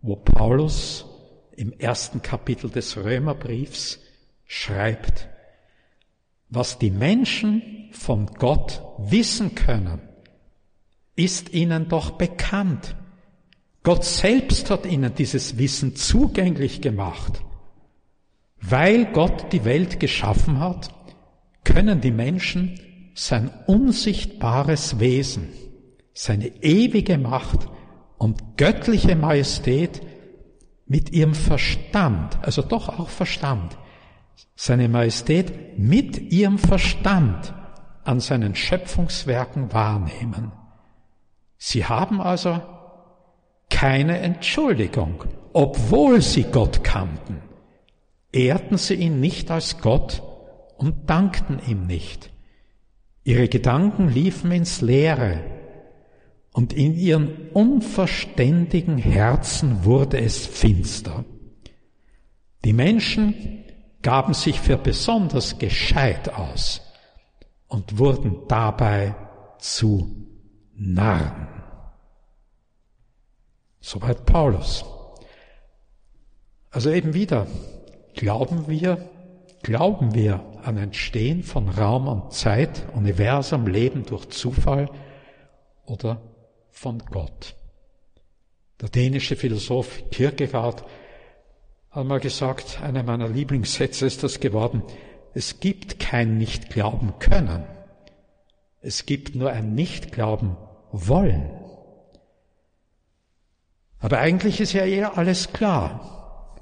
wo 0.00 0.16
Paulus 0.16 1.04
im 1.52 1.74
ersten 1.74 2.22
Kapitel 2.22 2.70
des 2.70 2.96
Römerbriefs 2.96 4.00
schreibt, 4.46 5.28
was 6.54 6.78
die 6.78 6.90
Menschen 6.90 7.88
von 7.92 8.26
Gott 8.26 8.82
wissen 8.98 9.54
können, 9.54 10.00
ist 11.16 11.52
ihnen 11.52 11.88
doch 11.88 12.12
bekannt. 12.12 12.96
Gott 13.82 14.04
selbst 14.04 14.70
hat 14.70 14.86
ihnen 14.86 15.14
dieses 15.14 15.58
Wissen 15.58 15.94
zugänglich 15.94 16.80
gemacht. 16.80 17.42
Weil 18.60 19.12
Gott 19.12 19.52
die 19.52 19.64
Welt 19.64 20.00
geschaffen 20.00 20.58
hat, 20.58 20.90
können 21.64 22.00
die 22.00 22.10
Menschen 22.10 22.80
sein 23.14 23.50
unsichtbares 23.66 24.98
Wesen, 25.00 25.48
seine 26.14 26.46
ewige 26.62 27.18
Macht 27.18 27.68
und 28.16 28.56
göttliche 28.56 29.16
Majestät 29.16 30.00
mit 30.86 31.10
ihrem 31.10 31.34
Verstand, 31.34 32.38
also 32.42 32.62
doch 32.62 32.88
auch 32.88 33.08
Verstand, 33.08 33.76
seine 34.54 34.88
Majestät 34.88 35.78
mit 35.78 36.32
ihrem 36.32 36.58
Verstand 36.58 37.54
an 38.04 38.20
seinen 38.20 38.54
Schöpfungswerken 38.54 39.72
wahrnehmen. 39.72 40.52
Sie 41.56 41.84
haben 41.84 42.20
also 42.20 42.60
keine 43.70 44.18
Entschuldigung, 44.18 45.24
obwohl 45.52 46.20
sie 46.20 46.44
Gott 46.44 46.84
kannten, 46.84 47.40
ehrten 48.32 48.76
sie 48.76 48.94
ihn 48.94 49.20
nicht 49.20 49.50
als 49.50 49.78
Gott 49.78 50.22
und 50.76 51.08
dankten 51.08 51.60
ihm 51.66 51.86
nicht. 51.86 52.30
Ihre 53.24 53.48
Gedanken 53.48 54.08
liefen 54.08 54.52
ins 54.52 54.80
Leere, 54.80 55.40
und 56.54 56.72
in 56.72 56.94
ihren 56.94 57.50
unverständigen 57.52 58.96
Herzen 58.96 59.84
wurde 59.84 60.20
es 60.20 60.46
finster. 60.46 61.24
Die 62.64 62.72
Menschen 62.72 63.63
gaben 64.04 64.34
sich 64.34 64.60
für 64.60 64.76
besonders 64.76 65.58
gescheit 65.58 66.28
aus 66.28 66.82
und 67.66 67.98
wurden 67.98 68.46
dabei 68.46 69.16
zu 69.58 70.28
Narren. 70.74 71.48
Soweit 73.80 74.26
Paulus. 74.26 74.84
Also 76.70 76.90
eben 76.90 77.14
wieder, 77.14 77.46
glauben 78.14 78.68
wir, 78.68 79.08
glauben 79.62 80.14
wir 80.14 80.44
an 80.62 80.76
Entstehen 80.76 81.42
von 81.42 81.68
Raum 81.70 82.06
und 82.06 82.32
Zeit, 82.32 82.84
Universum, 82.94 83.66
Leben 83.66 84.04
durch 84.04 84.28
Zufall 84.28 84.90
oder 85.86 86.20
von 86.70 86.98
Gott. 86.98 87.56
Der 88.82 88.90
dänische 88.90 89.36
Philosoph 89.36 90.10
Kierkegaard 90.10 90.84
hat 91.94 92.06
mal 92.06 92.18
gesagt, 92.18 92.80
einer 92.82 93.04
meiner 93.04 93.28
Lieblingssätze 93.28 94.04
ist 94.04 94.24
das 94.24 94.40
geworden, 94.40 94.82
es 95.32 95.60
gibt 95.60 96.00
kein 96.00 96.38
nicht 96.38 96.70
glauben 96.70 97.14
können. 97.20 97.64
Es 98.80 99.06
gibt 99.06 99.34
nur 99.34 99.50
ein 99.50 99.74
nicht 99.74 100.12
glauben 100.12 100.56
wollen. 100.90 101.50
Aber 104.00 104.18
eigentlich 104.18 104.60
ist 104.60 104.72
ja 104.72 104.84
eher 104.84 105.16
alles 105.16 105.52
klar. 105.52 106.58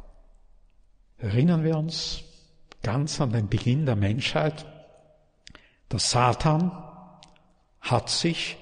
Erinnern 1.16 1.64
wir 1.64 1.78
uns 1.78 2.22
ganz 2.82 3.20
an 3.20 3.32
den 3.32 3.48
Beginn 3.48 3.86
der 3.86 3.96
Menschheit. 3.96 4.66
Der 5.90 5.98
Satan 5.98 6.72
hat 7.80 8.10
sich, 8.10 8.58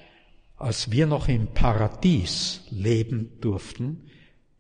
als 0.57 0.91
wir 0.91 1.07
noch 1.07 1.29
im 1.29 1.49
Paradies 1.49 2.63
leben 2.71 3.41
durften, 3.41 4.09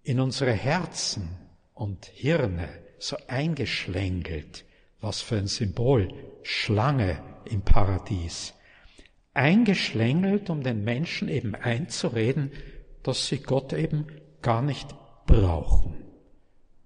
in 0.03 0.19
unsere 0.21 0.53
Herzen 0.53 1.40
und 1.81 2.05
Hirne 2.05 2.69
so 2.99 3.17
eingeschlängelt. 3.27 4.67
Was 5.01 5.23
für 5.23 5.39
ein 5.39 5.47
Symbol. 5.47 6.13
Schlange 6.43 7.23
im 7.47 7.63
Paradies. 7.63 8.53
Eingeschlängelt, 9.33 10.51
um 10.51 10.63
den 10.63 10.85
Menschen 10.85 11.29
eben 11.31 11.55
einzureden, 11.55 12.53
dass 13.03 13.29
sie 13.29 13.39
Gott 13.39 13.73
eben 13.73 14.09
gar 14.43 14.61
nicht 14.61 14.95
brauchen. 15.25 15.95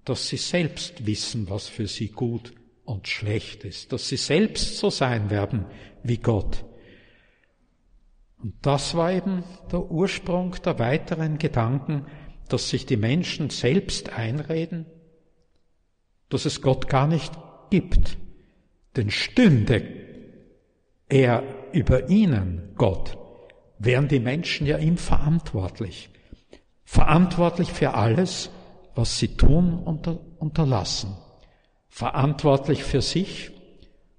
Dass 0.05 0.29
sie 0.29 0.37
selbst 0.37 1.07
wissen, 1.07 1.51
was 1.51 1.67
für 1.67 1.89
sie 1.89 2.09
gut 2.11 2.55
und 2.85 3.09
schlecht 3.09 3.65
ist. 3.65 3.93
Dass 3.93 4.09
sie 4.09 4.17
selbst 4.17 4.79
so 4.79 4.91
sein 4.91 5.29
werden 5.29 5.67
wie 6.05 6.19
Gott. 6.19 6.65
Und 8.41 8.55
das 8.63 8.95
war 8.95 9.11
eben 9.11 9.43
der 9.73 9.91
Ursprung 9.91 10.55
der 10.65 10.79
weiteren 10.79 11.39
Gedanken, 11.39 12.07
dass 12.49 12.69
sich 12.69 12.87
die 12.87 12.97
Menschen 12.97 13.51
selbst 13.51 14.13
einreden, 14.13 14.87
dass 16.29 16.45
es 16.45 16.63
Gott 16.63 16.89
gar 16.89 17.07
nicht 17.07 17.33
gibt. 17.71 18.17
Denn 18.97 19.11
stünde 19.11 19.83
er 21.09 21.43
über 21.73 22.09
ihnen, 22.09 22.73
Gott, 22.77 23.19
wären 23.79 24.09
die 24.09 24.21
Menschen 24.21 24.67
ja 24.67 24.79
ihm 24.79 24.97
verantwortlich. 24.97 26.11
Verantwortlich 26.85 27.73
für 27.73 27.95
alles, 27.95 28.51
was 28.95 29.19
sie 29.19 29.37
tun 29.37 29.79
und 29.79 30.07
unterlassen. 30.39 31.17
Verantwortlich 31.89 32.85
für 32.85 33.03
sich, 33.03 33.51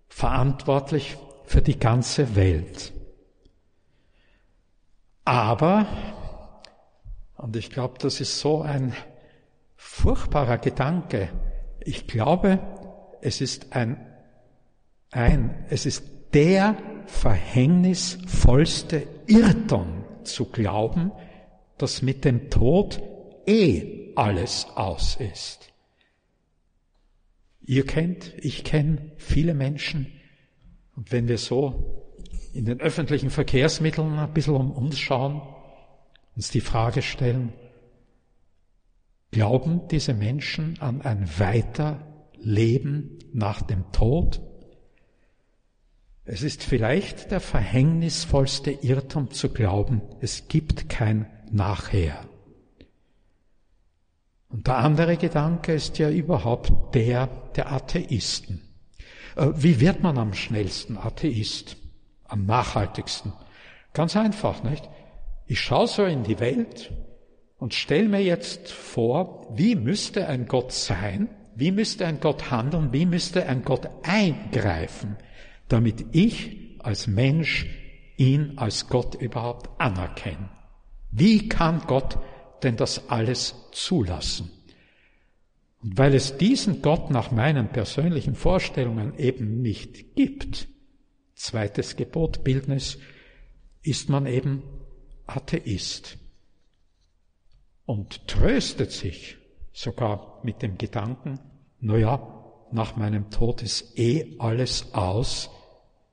verantwortlich 0.07 1.17
für 1.45 1.61
die 1.61 1.79
ganze 1.79 2.35
Welt. 2.35 2.93
Aber, 5.25 5.87
und 7.37 7.55
ich 7.55 7.69
glaube, 7.69 7.95
das 7.99 8.19
ist 8.21 8.39
so 8.39 8.61
ein 8.61 8.93
furchtbarer 9.75 10.57
Gedanke, 10.57 11.29
ich 11.79 12.07
glaube, 12.07 12.59
es 13.21 13.41
ist 13.41 13.75
ein, 13.75 14.03
ein, 15.11 15.65
es 15.69 15.85
ist 15.85 16.03
der 16.33 16.75
verhängnisvollste 17.05 19.05
Irrtum 19.27 20.03
zu 20.23 20.45
glauben, 20.45 21.11
dass 21.77 22.01
mit 22.01 22.25
dem 22.25 22.49
Tod 22.49 22.99
eh 23.45 24.11
alles 24.15 24.65
aus 24.75 25.17
ist. 25.17 25.71
Ihr 27.61 27.85
kennt, 27.85 28.33
ich 28.37 28.63
kenne 28.63 29.11
viele 29.17 29.53
Menschen, 29.53 30.07
und 30.95 31.11
wenn 31.11 31.27
wir 31.27 31.37
so 31.37 32.05
in 32.53 32.65
den 32.65 32.79
öffentlichen 32.79 33.29
Verkehrsmitteln 33.29 34.17
ein 34.17 34.33
bisschen 34.33 34.55
um 34.55 34.71
uns 34.71 34.97
schauen, 34.97 35.41
uns 36.35 36.49
die 36.49 36.61
Frage 36.61 37.01
stellen, 37.01 37.53
glauben 39.31 39.87
diese 39.89 40.13
Menschen 40.13 40.79
an 40.79 41.01
ein 41.01 41.27
Weiterleben 41.39 43.19
nach 43.33 43.61
dem 43.61 43.91
Tod? 43.91 44.41
Es 46.23 46.41
ist 46.41 46.63
vielleicht 46.63 47.31
der 47.31 47.39
verhängnisvollste 47.39 48.71
Irrtum 48.71 49.31
zu 49.31 49.49
glauben, 49.49 50.01
es 50.21 50.47
gibt 50.47 50.89
kein 50.89 51.27
Nachher. 51.51 52.27
Und 54.49 54.67
der 54.67 54.77
andere 54.77 55.17
Gedanke 55.17 55.73
ist 55.73 55.99
ja 55.99 56.09
überhaupt 56.09 56.95
der 56.95 57.27
der 57.55 57.71
Atheisten. 57.71 58.61
Äh, 59.35 59.49
wie 59.55 59.79
wird 59.79 60.01
man 60.01 60.17
am 60.17 60.33
schnellsten 60.33 60.97
Atheist? 60.97 61.77
Am 62.23 62.45
nachhaltigsten? 62.45 63.33
Ganz 63.93 64.15
einfach, 64.15 64.63
nicht? 64.63 64.89
Ich 65.47 65.59
schaue 65.59 65.87
so 65.87 66.05
in 66.05 66.23
die 66.23 66.39
Welt 66.39 66.91
und 67.57 67.73
stelle 67.73 68.09
mir 68.09 68.23
jetzt 68.23 68.71
vor, 68.71 69.47
wie 69.55 69.75
müsste 69.75 70.27
ein 70.27 70.47
Gott 70.47 70.71
sein? 70.71 71.29
Wie 71.55 71.71
müsste 71.71 72.05
ein 72.05 72.19
Gott 72.19 72.51
handeln? 72.51 72.91
Wie 72.91 73.05
müsste 73.05 73.45
ein 73.47 73.63
Gott 73.63 73.87
eingreifen? 74.03 75.17
damit 75.67 76.05
ich 76.11 76.77
als 76.79 77.07
Mensch 77.07 77.65
ihn 78.17 78.53
als 78.57 78.87
Gott 78.87 79.15
überhaupt 79.15 79.69
anerkenne. 79.79 80.49
Wie 81.11 81.49
kann 81.49 81.81
Gott 81.87 82.17
denn 82.63 82.77
das 82.77 83.09
alles 83.09 83.55
zulassen? 83.71 84.51
Und 85.81 85.97
weil 85.97 86.13
es 86.13 86.37
diesen 86.37 86.81
Gott 86.81 87.09
nach 87.09 87.31
meinen 87.31 87.69
persönlichen 87.69 88.35
Vorstellungen 88.35 89.17
eben 89.17 89.61
nicht 89.61 90.15
gibt, 90.15 90.67
zweites 91.35 91.95
Gebot 91.95 92.43
Bildnis, 92.43 92.97
ist 93.81 94.09
man 94.09 94.25
eben 94.25 94.63
Atheist 95.27 96.17
und 97.85 98.27
tröstet 98.27 98.91
sich 98.91 99.37
sogar 99.73 100.39
mit 100.43 100.61
dem 100.61 100.77
Gedanken, 100.77 101.39
na 101.79 101.97
ja, 101.97 102.31
nach 102.71 102.95
meinem 102.95 103.29
Tod 103.29 103.61
ist 103.61 103.97
eh 103.97 104.35
alles 104.39 104.93
aus, 104.93 105.49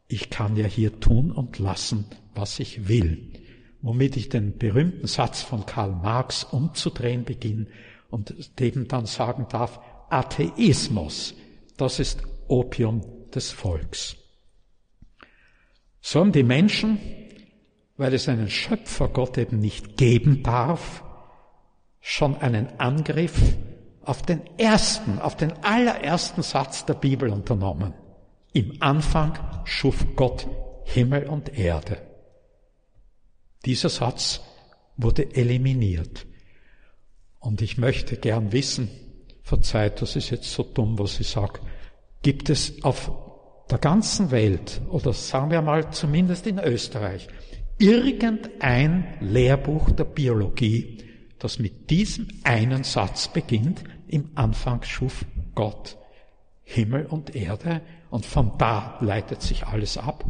ich 0.09 0.29
kann 0.29 0.57
ja 0.57 0.67
hier 0.67 1.01
tun 1.01 1.33
und 1.33 1.59
lassen, 1.59 2.05
was 2.35 2.61
ich 2.61 2.89
will. 2.89 3.33
Womit 3.81 4.17
ich 4.17 4.29
den 4.29 4.59
berühmten 4.59 5.07
Satz 5.07 5.43
von 5.43 5.67
Karl 5.67 5.93
Marx 5.93 6.45
umzudrehen 6.45 7.25
beginne 7.25 7.67
und 8.11 8.61
dem 8.61 8.87
dann 8.89 9.07
sagen 9.07 9.47
darf, 9.49 9.81
Atheismus, 10.11 11.35
das 11.79 11.99
ist 11.99 12.23
Opium 12.47 13.03
des 13.35 13.51
Volks. 13.51 14.17
So 16.01 16.21
haben 16.21 16.33
die 16.33 16.43
Menschen, 16.43 16.99
weil 17.97 18.15
es 18.15 18.29
einen 18.29 18.51
Schöpfergott 18.51 19.39
eben 19.39 19.59
nicht 19.59 19.97
geben 19.97 20.43
darf, 20.43 21.05
schon 22.01 22.37
einen 22.37 22.69
Angriff 22.79 23.41
auf 24.05 24.23
den 24.23 24.43
ersten, 24.59 25.19
auf 25.19 25.37
den 25.37 25.53
allerersten 25.63 26.43
Satz 26.43 26.85
der 26.85 26.95
Bibel 26.95 27.31
unternommen. 27.31 27.95
Im 28.53 28.77
Anfang 28.81 29.39
schuf 29.65 30.05
Gott 30.17 30.47
Himmel 30.85 31.29
und 31.29 31.57
Erde. 31.57 31.99
Dieser 33.65 33.89
Satz 33.89 34.41
wurde 34.97 35.35
eliminiert. 35.35 36.27
Und 37.39 37.63
ich 37.63 37.79
möchte 37.79 38.17
gern 38.17 38.53
wissen, 38.53 38.89
verzeiht, 39.43 40.03
das 40.03 40.17
ist 40.17 40.31
jetzt 40.31 40.53
so 40.53 40.63
dumm, 40.63 40.99
was 40.99 41.19
ich 41.21 41.29
sage, 41.29 41.61
gibt 42.23 42.51
es 42.51 42.83
auf 42.85 43.11
der 43.71 43.79
ganzen 43.79 44.31
Welt, 44.31 44.81
oder 44.89 45.13
sagen 45.13 45.51
wir 45.51 45.63
mal 45.63 45.93
zumindest 45.93 46.47
in 46.47 46.59
Österreich, 46.59 47.29
irgendein 47.79 49.15
Lehrbuch 49.21 49.91
der 49.91 50.05
Biologie, 50.05 50.99
das 51.39 51.59
mit 51.59 51.91
diesem 51.91 52.29
einen 52.45 52.85
Satz 52.85 53.29
beginnt, 53.29 53.83
im 54.09 54.31
Anfang 54.35 54.83
schuf 54.83 55.25
Gott 55.55 55.97
Himmel 56.63 57.07
und 57.07 57.35
Erde 57.35 57.83
und 58.11 58.27
von 58.27 58.53
da 58.59 58.99
leitet 59.01 59.43
sich 59.43 59.67
alles 59.67 59.99
ab. 59.99 60.25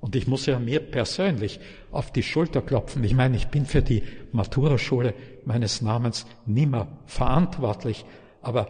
Und 0.00 0.16
ich 0.16 0.26
muss 0.26 0.46
ja 0.46 0.58
mir 0.58 0.80
persönlich 0.80 1.60
auf 1.92 2.12
die 2.12 2.22
Schulter 2.22 2.60
klopfen. 2.60 3.04
Ich 3.04 3.14
meine, 3.14 3.36
ich 3.36 3.48
bin 3.48 3.66
für 3.66 3.82
die 3.82 4.02
Maturaschule 4.32 5.14
meines 5.44 5.80
Namens 5.80 6.26
nimmer 6.44 6.98
verantwortlich, 7.06 8.04
aber 8.40 8.68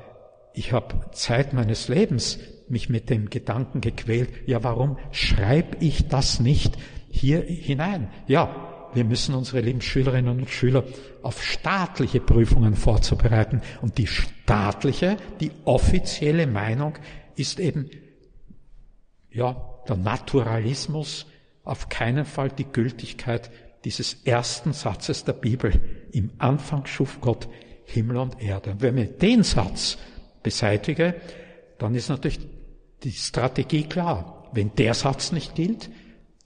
ich 0.54 0.72
habe 0.72 1.10
Zeit 1.12 1.54
meines 1.54 1.88
Lebens 1.88 2.38
mich 2.68 2.88
mit 2.88 3.08
dem 3.10 3.30
Gedanken 3.30 3.80
gequält, 3.80 4.30
ja, 4.46 4.62
warum 4.62 4.98
schreibe 5.10 5.78
ich 5.80 6.08
das 6.08 6.40
nicht 6.40 6.76
hier 7.12 7.42
hinein? 7.42 8.08
Ja, 8.26 8.88
wir 8.94 9.04
müssen 9.04 9.34
unsere 9.34 9.60
lieben 9.60 9.80
Schülerinnen 9.80 10.40
und 10.40 10.50
Schüler 10.50 10.84
auf 11.22 11.42
staatliche 11.42 12.20
Prüfungen 12.20 12.74
vorzubereiten. 12.74 13.62
Und 13.80 13.98
die 13.98 14.06
staatliche, 14.06 15.16
die 15.40 15.52
offizielle 15.64 16.46
Meinung 16.46 16.94
ist 17.36 17.60
eben, 17.60 17.88
ja, 19.30 19.56
der 19.88 19.96
Naturalismus, 19.96 21.26
auf 21.64 21.88
keinen 21.88 22.24
Fall 22.24 22.48
die 22.50 22.64
Gültigkeit 22.64 23.50
dieses 23.84 24.24
ersten 24.24 24.72
Satzes 24.72 25.24
der 25.24 25.32
Bibel. 25.32 25.72
Im 26.12 26.30
Anfang 26.38 26.86
schuf 26.86 27.20
Gott 27.20 27.48
Himmel 27.84 28.16
und 28.16 28.42
Erde. 28.42 28.72
Und 28.72 28.82
wenn 28.82 28.98
ich 28.98 29.16
den 29.18 29.42
Satz 29.42 29.98
beseitige, 30.42 31.14
dann 31.78 31.94
ist 31.94 32.08
natürlich 32.08 32.40
die 33.02 33.12
Strategie 33.12 33.84
klar. 33.84 34.50
Wenn 34.52 34.74
der 34.76 34.94
Satz 34.94 35.32
nicht 35.32 35.54
gilt, 35.54 35.90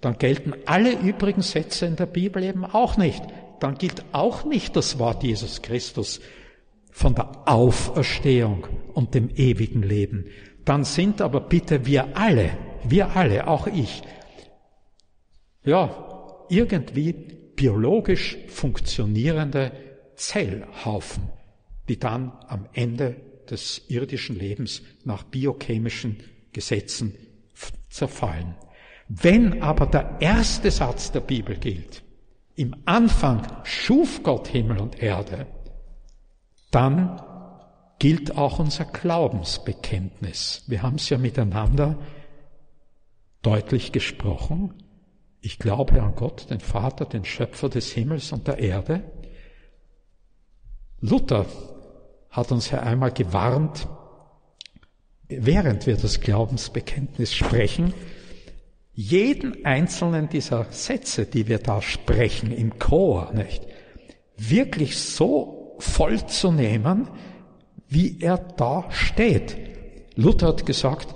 dann 0.00 0.18
gelten 0.18 0.54
alle 0.66 0.92
übrigen 0.92 1.42
Sätze 1.42 1.86
in 1.86 1.96
der 1.96 2.06
Bibel 2.06 2.42
eben 2.42 2.64
auch 2.64 2.96
nicht. 2.96 3.22
Dann 3.60 3.76
gilt 3.76 4.04
auch 4.12 4.44
nicht 4.44 4.76
das 4.76 4.98
Wort 4.98 5.22
Jesus 5.24 5.62
Christus 5.62 6.20
von 6.90 7.14
der 7.14 7.48
Auferstehung 7.48 8.66
und 8.94 9.14
dem 9.14 9.30
ewigen 9.30 9.82
Leben 9.82 10.26
dann 10.66 10.84
sind 10.84 11.22
aber 11.22 11.40
bitte 11.40 11.86
wir 11.86 12.16
alle, 12.16 12.58
wir 12.84 13.16
alle, 13.16 13.46
auch 13.46 13.68
ich, 13.68 14.02
ja, 15.64 16.44
irgendwie 16.50 17.12
biologisch 17.12 18.36
funktionierende 18.48 19.72
Zellhaufen, 20.16 21.30
die 21.88 21.98
dann 21.98 22.32
am 22.48 22.68
Ende 22.72 23.16
des 23.48 23.82
irdischen 23.88 24.38
Lebens 24.38 24.82
nach 25.04 25.22
biochemischen 25.22 26.18
Gesetzen 26.52 27.14
zerfallen. 27.88 28.56
Wenn 29.08 29.62
aber 29.62 29.86
der 29.86 30.16
erste 30.20 30.70
Satz 30.70 31.12
der 31.12 31.20
Bibel 31.20 31.56
gilt, 31.56 32.02
im 32.56 32.74
Anfang 32.86 33.46
schuf 33.64 34.22
Gott 34.22 34.48
Himmel 34.48 34.78
und 34.78 35.00
Erde, 35.02 35.46
dann 36.70 37.20
gilt 37.98 38.36
auch 38.36 38.58
unser 38.58 38.84
Glaubensbekenntnis. 38.84 40.64
Wir 40.66 40.82
haben 40.82 40.96
es 40.96 41.08
ja 41.08 41.18
miteinander 41.18 41.98
deutlich 43.42 43.92
gesprochen. 43.92 44.74
Ich 45.40 45.58
glaube 45.58 46.02
an 46.02 46.14
Gott, 46.14 46.50
den 46.50 46.60
Vater, 46.60 47.04
den 47.04 47.24
Schöpfer 47.24 47.68
des 47.68 47.92
Himmels 47.92 48.32
und 48.32 48.48
der 48.48 48.58
Erde. 48.58 49.04
Luther 51.00 51.46
hat 52.30 52.50
uns 52.50 52.70
ja 52.70 52.80
einmal 52.80 53.12
gewarnt, 53.12 53.86
während 55.28 55.86
wir 55.86 55.96
das 55.96 56.20
Glaubensbekenntnis 56.20 57.34
sprechen, 57.34 57.94
jeden 58.96 59.64
einzelnen 59.66 60.30
dieser 60.30 60.64
Sätze, 60.72 61.26
die 61.26 61.46
wir 61.46 61.58
da 61.58 61.82
sprechen 61.82 62.50
im 62.50 62.78
Chor, 62.78 63.30
nicht, 63.34 63.62
wirklich 64.38 64.98
so 64.98 65.76
voll 65.78 66.26
zu 66.26 66.50
nehmen, 66.50 67.08
wie 67.88 68.18
er 68.20 68.38
da 68.38 68.90
steht. 68.90 69.56
Luther 70.16 70.48
hat 70.48 70.64
gesagt, 70.64 71.14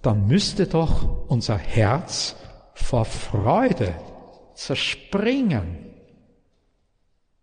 dann 0.00 0.28
müsste 0.28 0.68
doch 0.68 1.28
unser 1.28 1.58
Herz 1.58 2.36
vor 2.72 3.04
Freude 3.04 3.96
zerspringen. 4.54 5.86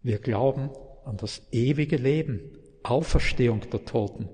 Wir 0.02 0.20
glauben 0.20 0.70
an 1.04 1.18
das 1.18 1.42
ewige 1.52 1.98
Leben, 1.98 2.40
Auferstehung 2.84 3.62
der 3.72 3.84
Toten, 3.84 4.30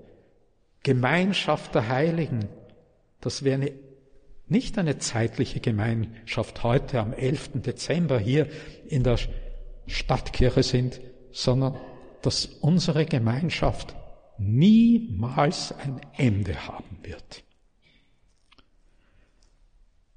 Gemeinschaft 0.83 1.73
der 1.73 1.87
Heiligen, 1.89 2.47
dass 3.21 3.43
wir 3.43 3.55
eine, 3.55 3.71
nicht 4.51 4.77
eine 4.77 4.97
zeitliche 4.97 5.61
Gemeinschaft 5.61 6.61
heute 6.63 6.99
am 6.99 7.13
11. 7.13 7.61
Dezember 7.61 8.19
hier 8.19 8.47
in 8.85 9.03
der 9.03 9.17
Stadtkirche 9.87 10.61
sind, 10.61 10.99
sondern 11.31 11.77
dass 12.21 12.45
unsere 12.45 13.05
Gemeinschaft 13.05 13.95
niemals 14.37 15.71
ein 15.71 16.01
Ende 16.17 16.67
haben 16.67 16.99
wird. 17.03 17.43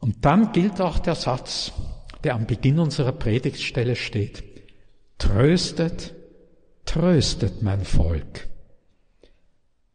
Und 0.01 0.25
dann 0.25 0.53
gilt 0.53 0.81
auch 0.81 0.99
der 0.99 1.15
Satz, 1.15 1.73
der 2.25 2.35
am 2.35 2.47
Beginn 2.47 2.79
unserer 2.79 3.13
Predigtstelle 3.13 3.97
steht. 3.97 4.43
Tröstet, 5.19 6.13
tröstet 6.85 7.63
mein 7.63 7.85
Volk. 7.85 8.49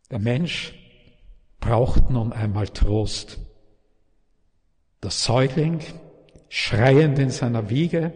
Der 0.10 0.19
Mensch 0.19 0.73
braucht 1.60 2.10
nun 2.10 2.32
einmal 2.32 2.69
Trost. 2.69 3.39
Der 5.03 5.12
Säugling, 5.12 5.81
schreiend 6.49 7.19
in 7.19 7.29
seiner 7.29 7.69
Wiege, 7.69 8.13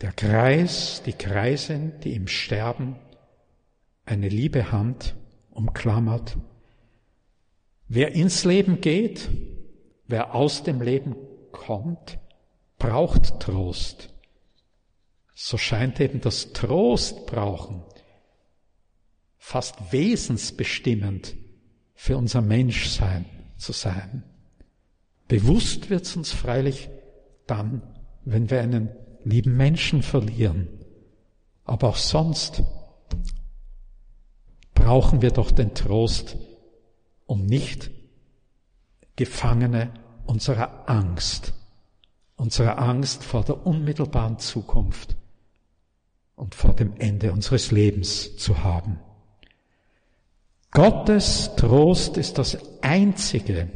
der 0.00 0.12
Kreis, 0.12 1.02
die 1.04 1.12
Kreisin, 1.12 2.00
die 2.00 2.14
im 2.14 2.26
Sterben 2.26 2.96
eine 4.04 4.28
liebe 4.28 4.72
Hand 4.72 5.14
umklammert. 5.50 6.36
Wer 7.88 8.12
ins 8.12 8.44
Leben 8.44 8.80
geht, 8.80 9.28
wer 10.06 10.34
aus 10.34 10.62
dem 10.62 10.80
Leben 10.80 11.16
kommt, 11.52 12.18
braucht 12.78 13.40
Trost. 13.40 14.14
So 15.34 15.58
scheint 15.58 16.00
eben 16.00 16.20
das 16.20 16.52
Trost 16.52 17.26
brauchen 17.26 17.82
fast 19.40 19.90
wesensbestimmend 19.90 21.34
für 21.94 22.16
unser 22.16 22.40
Menschsein 22.40 23.24
zu 23.56 23.72
sein. 23.72 24.22
Bewusst 25.30 25.90
wird 25.90 26.06
es 26.06 26.16
uns 26.16 26.32
freilich 26.32 26.90
dann, 27.46 27.82
wenn 28.24 28.50
wir 28.50 28.60
einen 28.60 28.88
lieben 29.22 29.56
Menschen 29.56 30.02
verlieren. 30.02 30.66
Aber 31.64 31.90
auch 31.90 31.96
sonst 31.96 32.64
brauchen 34.74 35.22
wir 35.22 35.30
doch 35.30 35.52
den 35.52 35.72
Trost, 35.72 36.36
um 37.26 37.46
nicht 37.46 37.92
Gefangene 39.14 39.92
unserer 40.26 40.90
Angst, 40.90 41.52
unserer 42.34 42.80
Angst 42.80 43.22
vor 43.22 43.44
der 43.44 43.64
unmittelbaren 43.64 44.40
Zukunft 44.40 45.16
und 46.34 46.56
vor 46.56 46.74
dem 46.74 46.94
Ende 46.98 47.30
unseres 47.30 47.70
Lebens 47.70 48.36
zu 48.36 48.64
haben. 48.64 48.98
Gottes 50.72 51.52
Trost 51.54 52.16
ist 52.16 52.36
das 52.36 52.58
Einzige, 52.82 53.68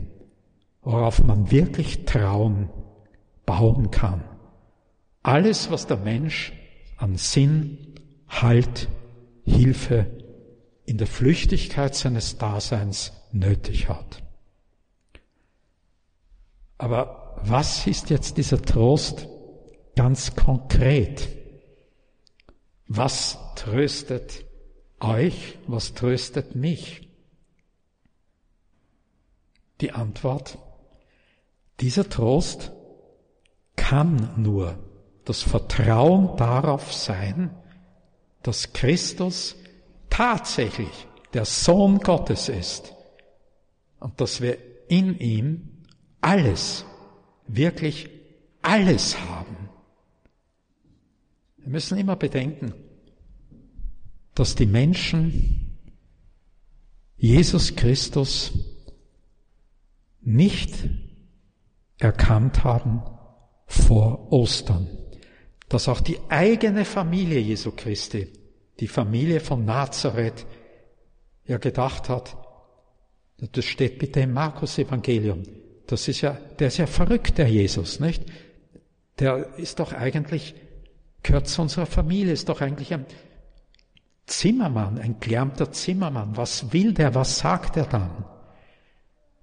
worauf 0.84 1.22
man 1.22 1.50
wirklich 1.50 2.04
Trauen 2.04 2.70
bauen 3.46 3.90
kann. 3.90 4.24
Alles, 5.22 5.70
was 5.70 5.86
der 5.86 5.96
Mensch 5.96 6.52
an 6.96 7.16
Sinn, 7.16 7.94
Halt, 8.28 8.88
Hilfe 9.44 10.06
in 10.86 10.98
der 10.98 11.06
Flüchtigkeit 11.06 11.94
seines 11.94 12.36
Daseins 12.38 13.12
nötig 13.32 13.88
hat. 13.88 14.22
Aber 16.78 17.36
was 17.42 17.86
ist 17.86 18.10
jetzt 18.10 18.36
dieser 18.36 18.60
Trost 18.60 19.28
ganz 19.96 20.34
konkret? 20.34 21.28
Was 22.86 23.38
tröstet 23.54 24.44
euch? 25.00 25.58
Was 25.66 25.94
tröstet 25.94 26.54
mich? 26.54 27.08
Die 29.80 29.92
Antwort, 29.92 30.58
dieser 31.80 32.08
Trost 32.08 32.72
kann 33.76 34.30
nur 34.36 34.78
das 35.24 35.42
Vertrauen 35.42 36.36
darauf 36.36 36.92
sein, 36.92 37.50
dass 38.42 38.72
Christus 38.72 39.56
tatsächlich 40.10 41.06
der 41.32 41.44
Sohn 41.44 41.98
Gottes 41.98 42.48
ist 42.48 42.94
und 43.98 44.20
dass 44.20 44.40
wir 44.40 44.58
in 44.88 45.18
ihm 45.18 45.82
alles, 46.20 46.84
wirklich 47.46 48.08
alles 48.62 49.18
haben. 49.18 49.68
Wir 51.56 51.68
müssen 51.68 51.98
immer 51.98 52.16
bedenken, 52.16 52.74
dass 54.34 54.54
die 54.54 54.66
Menschen 54.66 55.78
Jesus 57.16 57.74
Christus 57.74 58.52
nicht 60.20 60.74
erkannt 62.04 62.64
haben 62.64 63.02
vor 63.66 64.30
Ostern, 64.32 64.86
dass 65.68 65.88
auch 65.88 66.00
die 66.00 66.18
eigene 66.28 66.84
Familie 66.84 67.40
Jesu 67.40 67.72
Christi 67.72 68.28
die 68.78 68.88
Familie 68.88 69.40
von 69.40 69.64
Nazareth 69.64 70.46
ja 71.46 71.58
gedacht 71.58 72.08
hat, 72.08 72.36
das 73.38 73.64
steht 73.64 73.98
bitte 73.98 74.20
im 74.20 74.32
Markus 74.32 74.78
Evangelium, 74.78 75.42
das 75.86 76.08
ist 76.08 76.20
ja, 76.20 76.32
der 76.58 76.68
ist 76.68 76.78
ja 76.78 76.86
verrückt, 76.86 77.38
der 77.38 77.48
Jesus, 77.48 78.00
nicht? 78.00 78.24
Der 79.18 79.58
ist 79.58 79.80
doch 79.80 79.92
eigentlich, 79.92 80.54
gehört 81.22 81.48
zu 81.48 81.62
unserer 81.62 81.86
Familie, 81.86 82.32
ist 82.32 82.48
doch 82.48 82.60
eigentlich 82.60 82.92
ein 82.92 83.06
Zimmermann, 84.26 84.98
ein 84.98 85.20
gelernter 85.20 85.70
Zimmermann. 85.72 86.36
Was 86.36 86.72
will 86.72 86.94
der, 86.94 87.14
was 87.14 87.38
sagt 87.38 87.76
er 87.76 87.86
dann? 87.86 88.24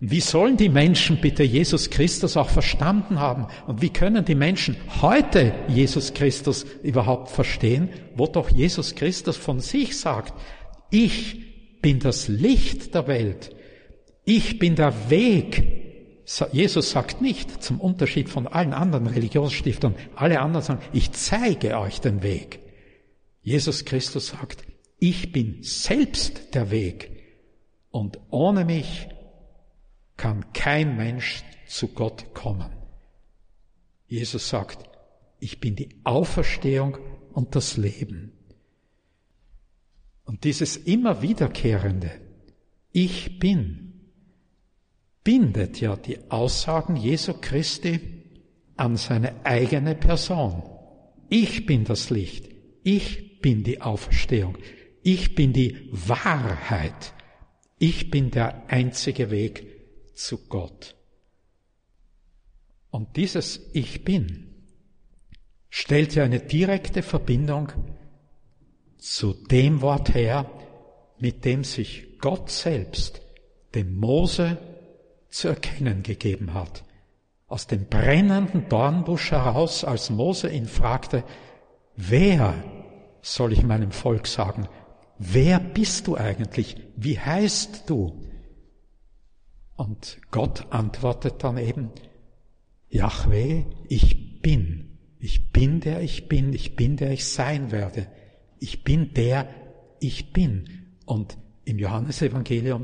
Wie 0.04 0.20
sollen 0.20 0.58
die 0.58 0.70
Menschen 0.70 1.22
bitte 1.22 1.44
Jesus 1.44 1.92
Christus 1.92 2.36
auch 2.36 2.50
verstanden 2.50 3.20
haben? 3.20 3.46
Und 3.68 3.84
wie 3.84 3.92
können 3.92 4.26
die 4.26 4.34
Menschen 4.34 4.76
heute 5.00 5.54
Jesus 5.68 6.16
Christus 6.16 6.66
überhaupt 6.82 7.30
verstehen, 7.30 7.90
wo 8.16 8.26
doch 8.26 8.50
Jesus 8.50 8.96
Christus 8.96 9.38
von 9.38 9.60
sich 9.60 10.00
sagt, 10.00 10.34
ich 10.90 11.82
bin 11.84 12.00
das 12.00 12.28
Licht 12.28 12.96
der 12.96 13.06
Welt, 13.06 13.56
ich 14.26 14.58
bin 14.58 14.76
der 14.76 15.12
Weg. 15.12 16.26
Jesus 16.52 16.90
sagt 16.90 17.22
nicht, 17.22 17.62
zum 17.62 17.80
Unterschied 17.80 18.28
von 18.28 18.48
allen 18.48 18.74
anderen 18.74 19.06
Religionsstiftern, 19.06 19.94
alle 20.16 20.40
anderen 20.40 20.66
sagen, 20.66 20.82
ich 20.94 21.12
zeige 21.12 21.78
euch 21.78 22.02
den 22.02 22.24
Weg. 22.24 22.60
Jesus 23.44 23.86
Christus 23.86 24.30
sagt, 24.30 24.64
ich 24.98 25.32
bin 25.32 25.60
selbst 25.62 26.56
der 26.56 26.72
Weg 26.72 27.12
und 27.92 28.18
ohne 28.32 28.66
mich 28.66 29.08
kann 30.22 30.54
kein 30.54 30.98
Mensch 30.98 31.44
zu 31.66 31.88
Gott 31.88 32.36
kommen. 32.36 32.72
Jesus 34.06 34.50
sagt, 34.50 34.88
ich 35.40 35.60
bin 35.60 35.76
die 35.76 35.90
Auferstehung 36.04 37.00
und 37.34 37.56
das 37.56 37.76
Leben. 37.76 38.32
Und 40.24 40.44
dieses 40.44 40.78
immer 40.78 41.24
wiederkehrende, 41.24 42.12
Ich 42.92 43.40
bin 43.40 43.94
bindet 45.24 45.82
ja 45.82 45.96
die 45.96 46.30
Aussagen 46.30 46.98
Jesu 46.98 47.34
Christi 47.42 48.00
an 48.76 48.98
seine 48.98 49.44
eigene 49.44 49.96
Person. 49.96 50.62
Ich 51.30 51.66
bin 51.66 51.84
das 51.84 52.12
Licht. 52.12 52.48
Ich 52.84 53.42
bin 53.42 53.64
die 53.64 53.82
Auferstehung. 53.82 54.56
Ich 55.02 55.34
bin 55.34 55.52
die 55.52 55.90
Wahrheit. 55.92 57.14
Ich 57.80 58.12
bin 58.12 58.30
der 58.30 58.70
einzige 58.70 59.32
Weg 59.32 59.71
zu 60.14 60.48
Gott. 60.48 60.96
Und 62.90 63.16
dieses 63.16 63.60
Ich 63.74 64.04
bin 64.04 64.48
stellt 65.70 66.16
ja 66.16 66.24
eine 66.24 66.40
direkte 66.40 67.02
Verbindung 67.02 67.72
zu 68.98 69.34
dem 69.34 69.82
Wort 69.82 70.14
her, 70.14 70.50
mit 71.18 71.46
dem 71.46 71.64
sich 71.64 72.20
Gott 72.20 72.50
selbst 72.50 73.22
dem 73.74 73.98
Mose 73.98 74.58
zu 75.30 75.48
erkennen 75.48 76.04
gegeben 76.04 76.54
hat. 76.54 76.84
Aus 77.48 77.68
dem 77.68 77.88
brennenden 77.88 78.68
Dornbusch 78.70 79.32
heraus, 79.32 79.84
als 79.84 80.10
Mose 80.10 80.50
ihn 80.50 80.68
fragte, 80.68 81.24
wer 81.96 82.54
soll 83.22 83.54
ich 83.54 83.64
meinem 83.64 83.92
Volk 83.92 84.28
sagen, 84.28 84.68
wer 85.18 85.60
bist 85.60 86.08
du 86.08 86.16
eigentlich? 86.18 86.76
Wie 86.96 87.20
heißt 87.20 87.90
du? 87.90 88.31
Und 89.82 90.20
Gott 90.30 90.72
antwortet 90.72 91.44
dann 91.44 91.58
eben, 91.58 91.90
Yahweh, 92.92 93.64
ich 93.90 94.40
bin. 94.44 95.00
Ich 95.18 95.52
bin 95.52 95.80
der 95.80 96.02
ich 96.02 96.28
bin, 96.28 96.54
ich 96.54 96.76
bin 96.76 96.98
der 96.98 97.10
ich 97.10 97.26
sein 97.26 97.72
werde. 97.72 98.06
Ich 98.60 98.84
bin 98.84 99.16
der 99.16 99.50
ich 100.00 100.34
bin. 100.34 101.00
Und 101.08 101.36
im 101.66 101.80
Johannesevangelium 101.80 102.84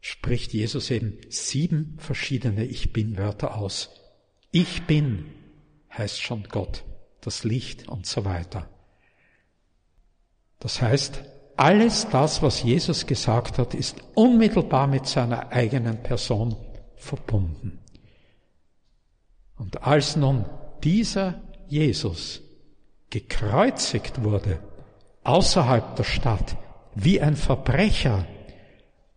spricht 0.00 0.52
Jesus 0.52 0.90
eben 0.90 1.16
sieben 1.28 1.94
verschiedene 1.98 2.64
Ich 2.64 2.92
bin 2.92 3.16
Wörter 3.16 3.56
aus. 3.56 3.90
Ich 4.50 4.88
bin 4.88 5.26
heißt 5.96 6.20
schon 6.20 6.42
Gott, 6.48 6.82
das 7.20 7.44
Licht 7.44 7.86
und 7.86 8.04
so 8.04 8.24
weiter. 8.24 8.68
Das 10.58 10.82
heißt, 10.82 11.22
alles 11.56 12.08
das, 12.10 12.42
was 12.42 12.62
Jesus 12.62 13.06
gesagt 13.06 13.58
hat, 13.58 13.74
ist 13.74 13.96
unmittelbar 14.14 14.86
mit 14.86 15.06
seiner 15.06 15.52
eigenen 15.52 16.02
Person 16.02 16.56
verbunden. 16.96 17.78
Und 19.56 19.82
als 19.82 20.16
nun 20.16 20.44
dieser 20.82 21.40
Jesus 21.68 22.42
gekreuzigt 23.10 24.24
wurde, 24.24 24.58
außerhalb 25.22 25.96
der 25.96 26.04
Stadt, 26.04 26.56
wie 26.94 27.20
ein 27.20 27.36
Verbrecher, 27.36 28.26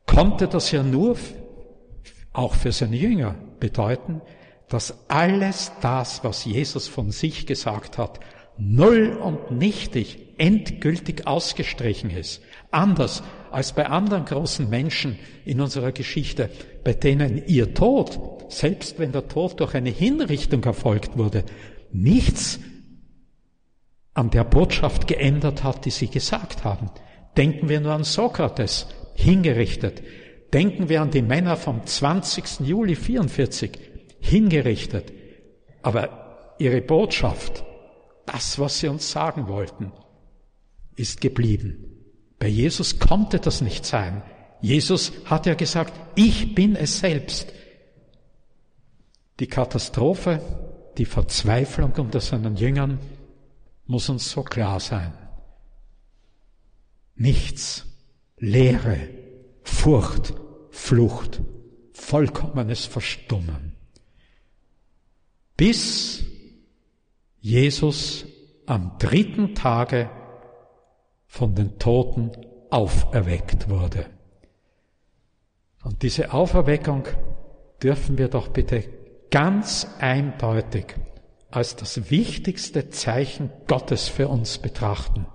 konnte 0.06 0.48
das 0.48 0.72
ja 0.72 0.84
nur 0.84 1.18
auch 2.34 2.54
für 2.54 2.72
seine 2.72 2.96
Jünger 2.96 3.36
bedeuten, 3.60 4.22
dass 4.70 5.10
alles 5.10 5.72
das, 5.82 6.24
was 6.24 6.46
Jesus 6.46 6.88
von 6.88 7.12
sich 7.12 7.48
gesagt 7.48 7.98
hat, 7.98 8.20
null 8.58 9.18
und 9.22 9.52
nichtig, 9.52 10.27
endgültig 10.38 11.28
ausgestrichen 11.28 12.10
ist. 12.10 12.42
Anders 12.72 13.24
als 13.52 13.74
bei 13.74 13.88
anderen 13.88 14.26
großen 14.26 14.70
Menschen 14.70 15.18
in 15.46 15.62
unserer 15.62 15.92
Geschichte, 15.92 16.50
bei 16.84 16.94
denen 16.94 17.44
ihr 17.48 17.74
Tod, 17.74 18.20
selbst 18.50 19.00
wenn 19.00 19.12
der 19.12 19.28
Tod 19.28 19.60
durch 19.60 19.74
eine 19.74 19.90
Hinrichtung 19.90 20.64
erfolgt 20.64 21.18
wurde, 21.18 21.44
nichts 21.92 22.60
an 24.14 24.30
der 24.32 24.44
Botschaft 24.44 25.08
geändert 25.08 25.64
hat, 25.64 25.86
die 25.86 25.92
sie 25.92 26.08
gesagt 26.08 26.64
haben. 26.64 26.90
Denken 27.38 27.70
wir 27.70 27.80
nur 27.80 27.94
an 27.94 28.04
Sokrates, 28.04 28.88
hingerichtet. 29.14 30.02
Denken 30.54 30.90
wir 30.90 31.02
an 31.02 31.12
die 31.12 31.22
Männer 31.22 31.56
vom 31.56 31.86
20. 31.86 32.62
Juli 32.62 32.96
44, 32.96 33.72
hingerichtet. 34.20 35.14
Aber 35.82 36.56
ihre 36.58 36.82
Botschaft, 36.82 37.64
das, 38.26 38.58
was 38.58 38.80
sie 38.80 38.88
uns 38.88 39.12
sagen 39.12 39.48
wollten, 39.48 39.92
ist 40.98 41.22
geblieben. 41.22 41.86
Bei 42.40 42.48
Jesus 42.48 43.00
konnte 43.00 43.40
das 43.40 43.62
nicht 43.62 43.86
sein. 43.86 44.24
Jesus 44.62 45.14
hat 45.26 45.46
ja 45.46 45.54
gesagt, 45.54 45.94
ich 46.16 46.54
bin 46.54 46.76
es 46.76 47.00
selbst. 47.00 47.54
Die 49.40 49.48
Katastrophe, 49.48 50.42
die 50.98 51.06
Verzweiflung 51.06 51.94
unter 51.94 52.20
seinen 52.20 52.56
Jüngern 52.56 53.00
muss 53.86 54.10
uns 54.10 54.30
so 54.30 54.44
klar 54.44 54.80
sein. 54.80 55.14
Nichts, 57.16 57.86
Leere, 58.38 59.10
Furcht, 59.64 60.34
Flucht, 60.72 61.42
vollkommenes 61.94 62.86
Verstummen. 62.86 63.74
Bis 65.56 66.24
Jesus 67.40 68.26
am 68.66 68.98
dritten 69.00 69.56
Tage 69.56 70.10
von 71.38 71.54
den 71.54 71.78
Toten 71.78 72.32
auferweckt 72.72 73.70
wurde. 73.70 74.08
Und 75.84 76.02
diese 76.02 76.34
Auferweckung 76.34 77.04
dürfen 77.82 78.18
wir 78.18 78.28
doch 78.28 78.48
bitte 78.48 78.84
ganz 79.30 79.88
eindeutig 80.00 80.96
als 81.52 81.76
das 81.76 82.10
wichtigste 82.10 82.90
Zeichen 82.90 83.52
Gottes 83.68 84.10
für 84.10 84.28
uns 84.30 84.58
betrachten, 84.58 85.28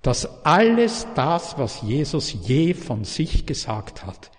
dass 0.00 0.44
alles 0.46 1.06
das, 1.14 1.58
was 1.58 1.82
Jesus 1.82 2.34
je 2.46 2.72
von 2.72 3.04
sich 3.04 3.44
gesagt 3.44 4.06
hat, 4.06 4.30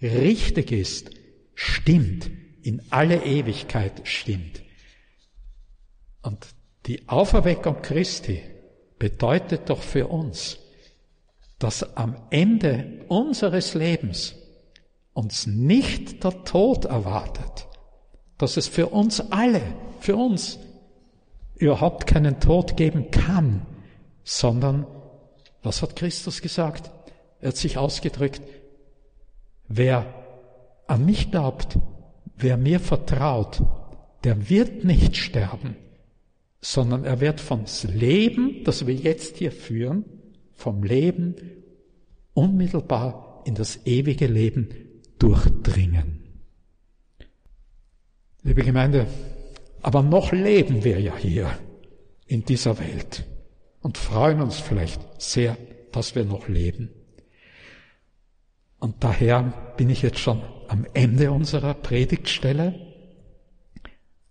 richtig 0.00 0.72
ist, 0.72 1.10
stimmt, 1.54 2.30
in 2.62 2.80
alle 2.88 3.22
Ewigkeit 3.22 4.00
stimmt. 4.04 4.62
Und 6.22 6.46
die 6.86 7.06
Auferweckung 7.06 7.82
Christi 7.82 8.40
bedeutet 8.98 9.68
doch 9.70 9.82
für 9.82 10.08
uns, 10.08 10.58
dass 11.58 11.96
am 11.96 12.16
Ende 12.30 13.04
unseres 13.08 13.74
Lebens 13.74 14.34
uns 15.12 15.46
nicht 15.46 16.24
der 16.24 16.44
Tod 16.44 16.84
erwartet, 16.84 17.68
dass 18.38 18.56
es 18.56 18.68
für 18.68 18.88
uns 18.88 19.20
alle, 19.32 19.62
für 20.00 20.16
uns 20.16 20.58
überhaupt 21.54 22.06
keinen 22.06 22.40
Tod 22.40 22.76
geben 22.76 23.10
kann, 23.10 23.66
sondern, 24.24 24.86
was 25.62 25.82
hat 25.82 25.96
Christus 25.96 26.42
gesagt? 26.42 26.90
Er 27.40 27.48
hat 27.48 27.56
sich 27.56 27.78
ausgedrückt, 27.78 28.42
wer 29.68 30.06
an 30.86 31.06
mich 31.06 31.30
glaubt, 31.30 31.78
wer 32.36 32.56
mir 32.56 32.80
vertraut, 32.80 33.62
der 34.24 34.48
wird 34.48 34.84
nicht 34.84 35.16
sterben, 35.16 35.76
sondern 36.64 37.04
er 37.04 37.20
wird 37.20 37.42
vom 37.42 37.66
Leben, 37.92 38.64
das 38.64 38.86
wir 38.86 38.94
jetzt 38.94 39.36
hier 39.36 39.52
führen, 39.52 40.06
vom 40.54 40.82
Leben 40.82 41.36
unmittelbar 42.32 43.42
in 43.44 43.54
das 43.54 43.84
ewige 43.84 44.26
Leben 44.26 44.70
durchdringen. 45.18 46.40
Liebe 48.42 48.62
Gemeinde, 48.62 49.06
aber 49.82 50.02
noch 50.02 50.32
leben 50.32 50.84
wir 50.84 50.98
ja 51.00 51.14
hier 51.14 51.50
in 52.26 52.46
dieser 52.46 52.78
Welt 52.78 53.26
und 53.82 53.98
freuen 53.98 54.40
uns 54.40 54.58
vielleicht 54.58 55.02
sehr, 55.20 55.58
dass 55.92 56.14
wir 56.14 56.24
noch 56.24 56.48
leben. 56.48 56.88
Und 58.78 59.04
daher 59.04 59.74
bin 59.76 59.90
ich 59.90 60.00
jetzt 60.00 60.18
schon 60.18 60.40
am 60.68 60.86
Ende 60.94 61.30
unserer 61.30 61.74
Predigtstelle. 61.74 62.74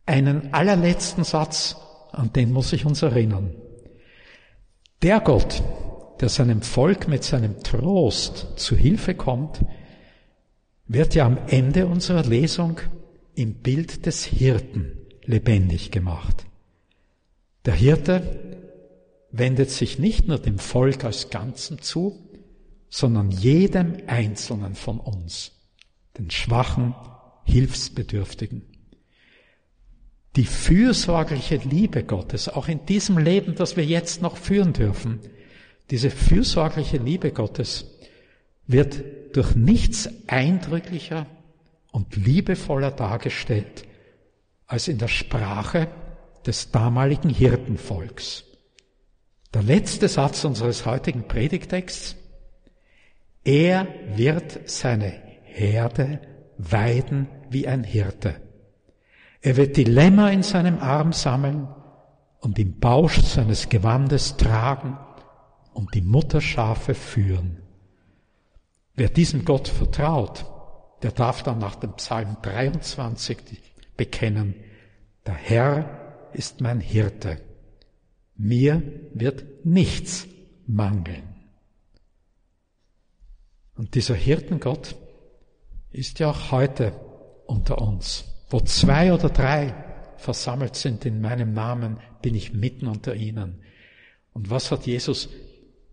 Einen 0.08 0.52
allerletzten 0.52 1.24
Satz 1.24 1.78
an 2.14 2.32
den 2.32 2.52
muss 2.52 2.74
ich 2.74 2.86
uns 2.86 3.02
erinnern. 3.02 3.54
Der 5.02 5.20
Gott, 5.20 5.62
der 6.22 6.30
seinem 6.30 6.62
Volk 6.62 7.08
mit 7.08 7.24
seinem 7.24 7.62
Trost 7.64 8.48
zu 8.56 8.78
Hilfe 8.78 9.16
kommt, 9.16 9.66
wird 10.88 11.16
ja 11.16 11.26
am 11.26 11.38
Ende 11.48 11.88
unserer 11.88 12.24
Lesung 12.24 12.80
im 13.36 13.56
Bild 13.56 14.06
des 14.06 14.24
Hirten 14.24 14.98
lebendig 15.24 15.92
gemacht. 15.92 16.46
Der 17.66 17.74
Hirte 17.74 18.60
wendet 19.32 19.72
sich 19.72 19.98
nicht 19.98 20.28
nur 20.28 20.38
dem 20.38 20.60
Volk 20.60 21.04
als 21.04 21.30
Ganzen 21.30 21.82
zu, 21.82 22.30
sondern 22.90 23.32
jedem 23.32 23.98
Einzelnen 24.06 24.76
von 24.76 25.00
uns, 25.00 25.52
den 26.18 26.30
schwachen, 26.30 26.94
hilfsbedürftigen 27.46 28.73
die 30.36 30.46
fürsorgliche 30.46 31.58
Liebe 31.58 32.04
Gottes, 32.04 32.50
auch 32.50 32.68
in 32.68 32.86
diesem 32.86 33.18
Leben, 33.18 33.56
das 33.56 33.78
wir 33.78 33.86
jetzt 33.86 34.22
noch 34.22 34.38
führen 34.38 34.74
dürfen, 34.74 35.20
diese 35.92 36.10
fürsorgliche 36.10 36.98
Liebe 36.98 37.32
Gottes 37.32 37.86
wird 38.66 39.04
durch 39.36 39.56
nichts 39.56 40.10
eindrücklicher 40.28 41.28
und 41.92 42.16
liebevoller 42.16 42.92
dargestellt 42.92 43.86
als 44.66 44.88
in 44.88 44.98
der 44.98 45.08
Sprache 45.08 45.88
des 46.46 46.72
damaligen 46.72 47.30
Hirtenvolks. 47.30 48.46
Der 49.54 49.62
letzte 49.62 50.08
Satz 50.08 50.46
unseres 50.46 50.86
heutigen 50.86 51.28
Predigtexts. 51.28 52.16
Er 53.44 53.88
wird 54.16 54.62
seine 54.66 55.14
Herde 55.44 56.22
weiden 56.58 57.28
wie 57.50 57.68
ein 57.68 57.84
Hirte. 57.84 58.42
Er 59.44 59.58
wird 59.58 59.76
die 59.76 59.84
Lämmer 59.84 60.32
in 60.32 60.42
seinem 60.42 60.80
Arm 60.80 61.12
sammeln 61.12 61.68
und 62.40 62.58
im 62.60 62.80
Bausch 62.80 63.22
seines 63.22 63.68
Gewandes 63.68 64.38
tragen 64.38 64.98
und 65.74 65.94
die 65.96 66.02
Mutterschafe 66.02 66.96
führen. 66.96 67.62
Wer 68.96 69.10
diesem 69.10 69.44
Gott 69.44 69.68
vertraut, 69.68 70.46
der 71.02 71.12
darf 71.12 71.44
dann 71.44 71.60
nach 71.60 71.76
dem 71.76 71.92
Psalm 71.98 72.38
23 72.42 73.62
bekennen, 73.98 74.56
der 75.26 75.34
Herr 75.34 76.30
ist 76.32 76.62
mein 76.62 76.80
Hirte. 76.80 77.42
Mir 78.38 78.82
wird 79.14 79.66
nichts 79.66 80.26
mangeln. 80.68 81.36
Und 83.76 83.96
dieser 83.96 84.16
Hirtengott 84.16 84.96
ist 85.92 86.20
ja 86.20 86.30
auch 86.30 86.52
heute 86.52 86.94
unter 87.46 87.82
uns. 87.82 88.33
Wo 88.54 88.60
zwei 88.60 89.12
oder 89.12 89.30
drei 89.32 89.74
versammelt 90.16 90.76
sind 90.76 91.06
in 91.06 91.22
meinem 91.22 91.54
Namen, 91.54 92.00
bin 92.22 92.36
ich 92.36 92.54
mitten 92.54 92.86
unter 92.86 93.16
ihnen. 93.16 93.64
Und 94.32 94.52
was 94.52 94.70
hat 94.70 94.86
Jesus 94.86 95.28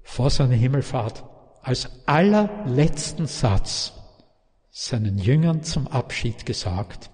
vor 0.03 0.29
seiner 0.29 0.57
Himmelfahrt 0.57 1.25
als 1.63 1.89
allerletzten 2.05 3.27
Satz 3.27 3.95
seinen 4.71 5.17
Jüngern 5.17 5.63
zum 5.63 5.89
Abschied 5.89 6.45
gesagt? 6.45 7.09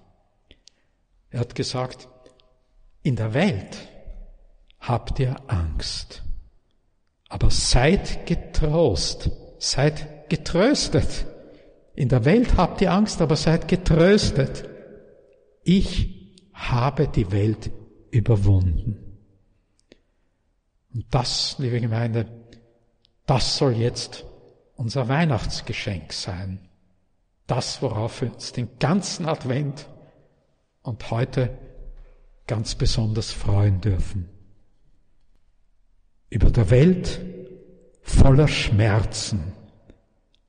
Er 1.29 1.39
hat 1.39 1.55
gesagt, 1.55 2.09
in 3.01 3.15
der 3.15 3.33
Welt 3.33 3.77
habt 4.81 5.17
ihr 5.17 5.37
Angst, 5.47 6.23
aber 7.29 7.51
seid 7.51 8.25
getrost, 8.25 9.31
seid 9.59 10.29
getröstet. 10.29 11.25
In 11.95 12.09
der 12.09 12.25
Welt 12.25 12.57
habt 12.57 12.81
ihr 12.81 12.91
Angst, 12.91 13.21
aber 13.21 13.37
seid 13.37 13.69
getröstet. 13.69 14.67
Ich 15.69 16.33
habe 16.53 17.09
die 17.09 17.29
Welt 17.33 17.71
überwunden. 18.09 19.17
Und 20.93 21.05
das, 21.11 21.57
liebe 21.59 21.81
Gemeinde, 21.81 22.25
das 23.25 23.57
soll 23.57 23.73
jetzt 23.73 24.25
unser 24.77 25.09
Weihnachtsgeschenk 25.09 26.13
sein. 26.13 26.69
Das, 27.47 27.81
worauf 27.81 28.21
wir 28.21 28.33
uns 28.33 28.53
den 28.53 28.79
ganzen 28.79 29.25
Advent 29.25 29.89
und 30.83 31.11
heute 31.11 31.57
ganz 32.47 32.75
besonders 32.75 33.33
freuen 33.33 33.81
dürfen. 33.81 34.29
Über 36.29 36.49
der 36.49 36.69
Welt 36.69 37.19
voller 38.03 38.47
Schmerzen 38.47 39.51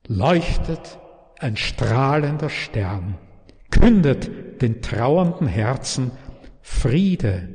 leuchtet 0.07 0.97
ein 1.39 1.57
strahlender 1.57 2.49
Stern, 2.49 3.17
kündet 3.69 4.48
den 4.61 4.81
trauernden 4.81 5.47
Herzen 5.47 6.11
Friede 6.61 7.49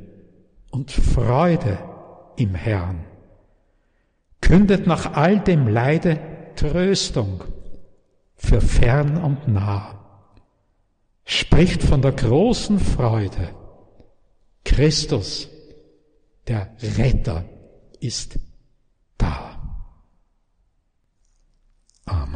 und 0.71 0.91
Freude 0.91 1.77
im 2.35 2.55
Herrn. 2.55 3.05
Kündet 4.41 4.87
nach 4.87 5.13
all 5.13 5.39
dem 5.39 5.67
Leide 5.67 6.19
Tröstung 6.55 7.43
für 8.35 8.61
fern 8.61 9.17
und 9.17 9.47
nah. 9.47 9.99
Spricht 11.25 11.81
von 11.81 12.01
der 12.01 12.11
großen 12.11 12.79
Freude. 12.79 13.49
Christus, 14.63 15.49
der 16.47 16.75
Retter, 16.97 17.45
ist 17.99 18.37
da. 19.17 19.59
Amen. 22.05 22.34